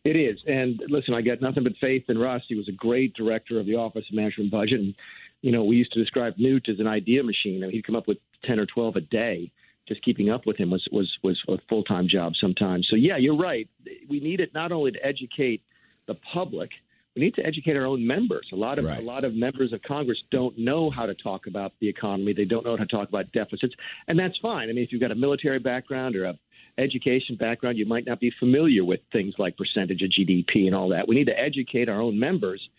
It 0.03 0.15
is. 0.15 0.37
And 0.45 0.81
listen, 0.89 1.13
I 1.13 1.21
got 1.21 1.41
nothing 1.41 1.63
but 1.63 1.73
faith 1.79 2.05
in 2.09 2.17
Russ. 2.17 2.41
He 2.47 2.55
was 2.55 2.67
a 2.67 2.73
great 2.73 3.13
director 3.13 3.59
of 3.59 3.65
the 3.65 3.75
Office 3.75 4.05
of 4.09 4.15
Management 4.15 4.45
and 4.45 4.51
Budget. 4.51 4.79
And, 4.81 4.95
you 5.41 5.51
know, 5.51 5.63
we 5.63 5.77
used 5.77 5.93
to 5.93 5.99
describe 5.99 6.33
Newt 6.37 6.67
as 6.67 6.79
an 6.79 6.87
idea 6.87 7.23
machine. 7.23 7.63
I 7.63 7.67
mean, 7.67 7.71
he'd 7.71 7.85
come 7.85 7.95
up 7.95 8.07
with 8.07 8.17
10 8.43 8.59
or 8.59 8.65
12 8.65 8.97
a 8.97 9.01
day 9.01 9.51
just 9.87 10.03
keeping 10.03 10.29
up 10.29 10.45
with 10.45 10.57
him 10.57 10.69
was 10.69 10.87
was 10.91 11.11
was 11.23 11.41
a 11.47 11.57
full 11.69 11.83
time 11.83 12.07
job 12.07 12.33
sometimes. 12.39 12.87
So 12.89 12.95
yeah, 12.95 13.17
you're 13.17 13.37
right. 13.37 13.67
We 14.09 14.19
need 14.19 14.39
it 14.39 14.53
not 14.53 14.71
only 14.71 14.91
to 14.91 15.05
educate 15.05 15.61
the 16.07 16.15
public, 16.33 16.71
we 17.15 17.21
need 17.21 17.35
to 17.35 17.45
educate 17.45 17.75
our 17.75 17.85
own 17.85 18.05
members. 18.05 18.47
A 18.53 18.55
lot 18.55 18.79
of 18.79 18.85
right. 18.85 18.99
a 18.99 19.05
lot 19.05 19.23
of 19.23 19.35
members 19.35 19.73
of 19.73 19.81
Congress 19.83 20.21
don't 20.31 20.57
know 20.57 20.89
how 20.89 21.05
to 21.05 21.13
talk 21.13 21.47
about 21.47 21.73
the 21.79 21.89
economy. 21.89 22.33
They 22.33 22.45
don't 22.45 22.65
know 22.65 22.77
how 22.77 22.83
to 22.83 22.89
talk 22.89 23.09
about 23.09 23.31
deficits, 23.33 23.73
and 24.07 24.17
that's 24.17 24.37
fine. 24.37 24.69
I 24.69 24.73
mean, 24.73 24.83
if 24.83 24.91
you've 24.91 25.01
got 25.01 25.11
a 25.11 25.15
military 25.15 25.59
background 25.59 26.15
or 26.15 26.25
a 26.25 26.39
education 26.77 27.35
background, 27.35 27.77
you 27.77 27.85
might 27.85 28.05
not 28.05 28.19
be 28.19 28.31
familiar 28.39 28.83
with 28.83 28.99
things 29.11 29.35
like 29.37 29.57
percentage 29.57 30.01
of 30.01 30.09
GDP 30.09 30.65
and 30.65 30.75
all 30.75 30.89
that. 30.89 31.07
We 31.07 31.15
need 31.15 31.27
to 31.27 31.39
educate 31.39 31.89
our 31.89 32.01
own 32.01 32.19
members 32.19 32.69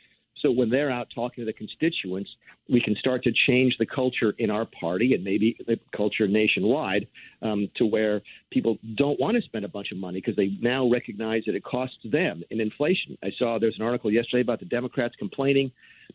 so 0.45 0.51
when 0.51 0.69
they're 0.69 0.91
out 0.91 1.09
talking 1.15 1.43
to 1.43 1.47
the 1.47 1.55
constituents, 1.55 2.29
we 2.69 2.81
can 2.81 2.95
start 2.97 3.25
to 3.25 3.33
change 3.47 3.77
the 3.79 3.87
culture 3.87 4.35
in 4.39 4.51
our 4.51 4.67
party 4.67 5.15
and 5.15 5.25
maybe 5.25 5.57
the 5.67 5.79
culture 5.97 6.29
nationwide 6.29 7.07
um, 7.41 7.71
to 7.77 7.87
where 7.87 8.21
people 8.51 8.77
don't 8.95 9.19
want 9.19 9.37
to 9.37 9.43
spend 9.43 9.65
a 9.65 9.69
bunch 9.69 9.91
of 9.91 9.97
money 9.97 10.21
because 10.21 10.37
they 10.37 10.57
now 10.61 10.89
recognize 10.89 11.45
that 11.47 11.55
it 11.55 11.65
costs 11.65 11.97
them 12.05 12.43
in 12.51 12.61
inflation. 12.61 13.17
I 13.23 13.31
saw 13.39 13.59
there's 13.59 13.79
an 13.79 13.85
article 13.85 14.11
yesterday 14.11 14.43
about 14.43 14.61
the 14.61 14.67
Democrats 14.67 15.15
complaining 15.19 15.73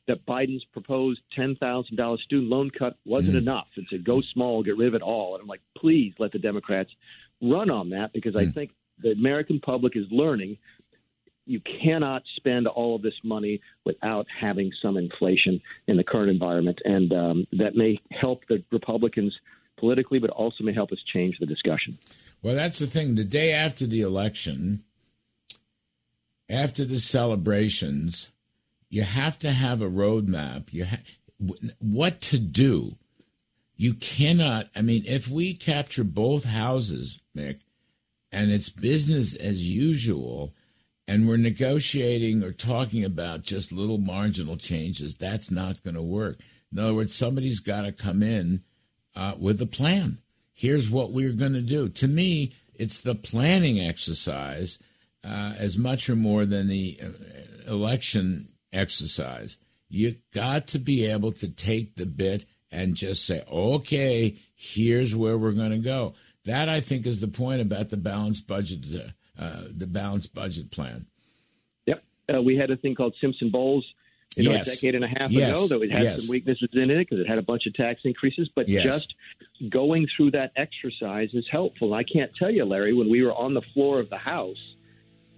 that 0.07 0.23
Biden's 0.27 0.65
proposed 0.65 1.21
$10,000 1.35 2.19
student 2.19 2.49
loan 2.49 2.69
cut 2.69 2.97
wasn't 3.05 3.33
mm. 3.33 3.39
enough 3.39 3.67
and 3.77 3.87
said, 3.89 4.03
go 4.03 4.21
small, 4.21 4.61
get 4.61 4.77
rid 4.77 4.89
of 4.89 4.93
it 4.93 5.01
all. 5.01 5.35
And 5.35 5.41
I'm 5.41 5.47
like, 5.47 5.61
please 5.75 6.13
let 6.19 6.31
the 6.31 6.39
Democrats 6.39 6.91
run 7.41 7.69
on 7.69 7.89
that 7.91 8.13
because 8.13 8.35
mm. 8.35 8.47
I 8.47 8.51
think 8.51 8.71
the 9.01 9.11
American 9.11 9.59
public 9.59 9.95
is 9.95 10.05
learning 10.11 10.57
you 11.49 11.59
cannot 11.83 12.21
spend 12.35 12.67
all 12.67 12.95
of 12.95 13.01
this 13.01 13.15
money 13.23 13.59
without 13.83 14.27
having 14.39 14.71
some 14.83 14.97
inflation 14.97 15.59
in 15.87 15.97
the 15.97 16.03
current 16.03 16.29
environment, 16.29 16.79
and 16.85 17.11
um, 17.11 17.47
that 17.53 17.75
may 17.75 17.99
help 18.11 18.43
the 18.47 18.63
Republicans 18.71 19.35
politically, 19.79 20.19
but 20.19 20.29
also 20.29 20.63
may 20.63 20.73
help 20.73 20.91
us 20.91 20.99
change 21.11 21.37
the 21.39 21.47
discussion. 21.47 21.97
Well, 22.43 22.53
that's 22.53 22.77
the 22.77 22.85
thing. 22.85 23.15
The 23.15 23.23
day 23.23 23.51
after 23.51 23.87
the 23.87 24.01
election, 24.01 24.83
after 26.47 26.85
the 26.85 26.99
celebrations, 26.99 28.31
you 28.91 29.01
have 29.01 29.39
to 29.39 29.49
have 29.49 29.81
a 29.81 29.89
roadmap. 29.89 30.71
You 30.71 30.85
ha- 30.85 30.97
what 31.79 32.21
to 32.21 32.37
do. 32.37 32.95
You 33.75 33.95
cannot. 33.95 34.67
I 34.75 34.83
mean, 34.83 35.03
if 35.07 35.29
we 35.29 35.55
capture 35.55 36.03
both 36.03 36.43
houses, 36.43 37.18
Mick, 37.35 37.61
and 38.31 38.51
it's 38.51 38.69
business 38.69 39.35
as 39.35 39.69
usual 39.69 40.53
and 41.09 41.27
we're 41.27 41.37
negotiating 41.37 42.43
or 42.43 42.51
talking 42.51 43.03
about 43.03 43.41
just 43.41 43.71
little 43.71 43.97
marginal 43.97 44.57
changes, 44.57 45.15
that's 45.15 45.49
not 45.49 45.81
going 45.81 45.95
to 45.95 46.03
work. 46.03 46.37
In 46.71 46.77
other 46.77 46.93
words, 46.93 47.15
somebody's 47.15 47.59
got 47.59 47.81
to 47.81 47.91
come 47.91 48.21
in 48.21 48.61
uh, 49.15 49.33
with 49.39 49.59
a 49.59 49.65
plan. 49.65 50.19
Here's 50.53 50.91
what 50.91 51.11
we're 51.11 51.31
going 51.31 51.53
to 51.53 51.63
do. 51.63 51.89
To 51.89 52.07
me, 52.07 52.53
it's 52.75 53.01
the 53.01 53.15
planning 53.15 53.79
exercise 53.79 54.77
uh, 55.23 55.53
as 55.57 55.79
much 55.79 56.07
or 56.11 56.15
more 56.15 56.45
than 56.45 56.67
the 56.67 56.99
uh, 57.01 57.71
election 57.71 58.49
exercise. 58.71 59.57
You 59.89 60.15
got 60.31 60.67
to 60.67 60.79
be 60.79 61.07
able 61.07 61.31
to 61.31 61.49
take 61.49 61.95
the 61.95 62.05
bit 62.05 62.45
and 62.71 62.93
just 62.93 63.25
say, 63.25 63.43
okay, 63.51 64.37
here's 64.53 65.15
where 65.15 65.39
we're 65.39 65.53
going 65.53 65.71
to 65.71 65.79
go. 65.79 66.13
That 66.49 66.67
I 66.67 66.81
think 66.81 67.05
is 67.05 67.21
the 67.21 67.27
point 67.27 67.61
about 67.61 67.89
the 67.89 67.97
balanced 67.97 68.47
budget 68.47 68.79
uh, 69.37 69.61
the 69.69 69.85
balanced 69.85 70.33
budget 70.33 70.71
plan. 70.71 71.05
Yep, 71.85 72.03
uh, 72.33 72.41
we 72.41 72.57
had 72.57 72.71
a 72.71 72.75
thing 72.75 72.95
called 72.95 73.15
Simpson 73.21 73.51
Bowles. 73.51 73.85
You 74.35 74.43
know, 74.43 74.51
yes. 74.51 74.67
a 74.67 74.71
decade 74.71 74.95
and 74.95 75.03
a 75.03 75.07
half 75.07 75.31
yes. 75.31 75.49
ago, 75.49 75.67
that 75.67 75.81
it 75.81 75.91
had 75.91 76.03
yes. 76.03 76.19
some 76.19 76.27
weaknesses 76.29 76.69
in 76.73 76.89
it 76.91 76.97
because 76.97 77.19
it 77.19 77.27
had 77.27 77.37
a 77.37 77.43
bunch 77.43 77.65
of 77.65 77.73
tax 77.73 78.01
increases. 78.03 78.49
But 78.53 78.67
just 78.67 79.13
going 79.69 80.07
through 80.15 80.31
that 80.31 80.51
exercise 80.55 81.33
is 81.33 81.47
helpful. 81.47 81.93
I 81.93 82.03
can't 82.03 82.35
tell 82.35 82.51
you, 82.51 82.65
Larry, 82.65 82.93
when 82.93 83.09
we 83.09 83.23
were 83.23 83.33
on 83.33 83.53
the 83.53 83.61
floor 83.61 83.99
of 83.99 84.09
the 84.09 84.17
House 84.17 84.75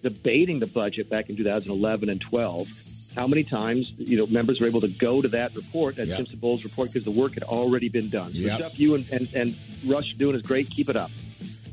debating 0.04 0.60
the 0.60 0.68
budget 0.68 1.10
back 1.10 1.30
in 1.30 1.36
2011 1.38 2.10
and 2.10 2.22
12, 2.22 2.68
how 3.16 3.28
many 3.28 3.44
times 3.44 3.92
you 3.98 4.18
know 4.18 4.28
members 4.28 4.60
were 4.60 4.68
able 4.68 4.82
to 4.82 4.88
go 4.88 5.22
to 5.22 5.28
that 5.30 5.56
report, 5.56 5.96
that 5.98 6.08
yep. 6.08 6.18
Simpson 6.18 6.40
Bowles 6.40 6.64
report, 6.64 6.90
because 6.90 7.04
the 7.04 7.12
work 7.12 7.34
had 7.34 7.44
already 7.44 7.90
been 7.90 8.10
done. 8.10 8.32
Yep. 8.34 8.60
Stuff 8.60 8.80
you 8.80 8.96
and, 8.96 9.10
and, 9.12 9.34
and 9.34 9.58
Russ 9.86 10.12
doing 10.14 10.36
is 10.36 10.42
great. 10.42 10.70
Keep 10.70 10.90
it 10.90 10.96
up. 10.96 11.12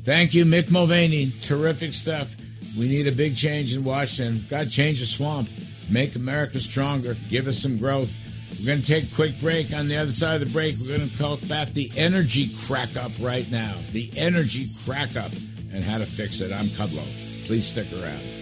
Thank 0.03 0.33
you, 0.33 0.45
Mick 0.45 0.71
Mulvaney. 0.71 1.31
Terrific 1.41 1.93
stuff. 1.93 2.35
We 2.77 2.87
need 2.87 3.07
a 3.07 3.11
big 3.11 3.35
change 3.35 3.75
in 3.75 3.83
Washington. 3.83 4.45
Got 4.49 4.65
to 4.65 4.69
change 4.69 4.99
the 4.99 5.05
swamp. 5.05 5.49
Make 5.89 6.15
America 6.15 6.59
stronger. 6.59 7.15
Give 7.29 7.47
us 7.47 7.59
some 7.59 7.77
growth. 7.77 8.17
We're 8.59 8.67
going 8.67 8.79
to 8.79 8.85
take 8.85 9.11
a 9.11 9.15
quick 9.15 9.39
break. 9.39 9.73
On 9.73 9.87
the 9.87 9.97
other 9.97 10.11
side 10.11 10.41
of 10.41 10.47
the 10.47 10.53
break, 10.53 10.75
we're 10.79 10.97
going 10.97 11.09
to 11.09 11.17
talk 11.17 11.41
about 11.43 11.73
the 11.73 11.91
energy 11.95 12.47
crack 12.65 12.95
up 12.95 13.11
right 13.19 13.49
now. 13.51 13.73
The 13.91 14.09
energy 14.15 14.67
crack 14.85 15.15
up 15.15 15.31
and 15.73 15.83
how 15.83 15.97
to 15.97 16.05
fix 16.05 16.41
it. 16.41 16.51
I'm 16.51 16.65
Kudlow. 16.65 17.47
Please 17.47 17.67
stick 17.67 17.87
around. 17.93 18.38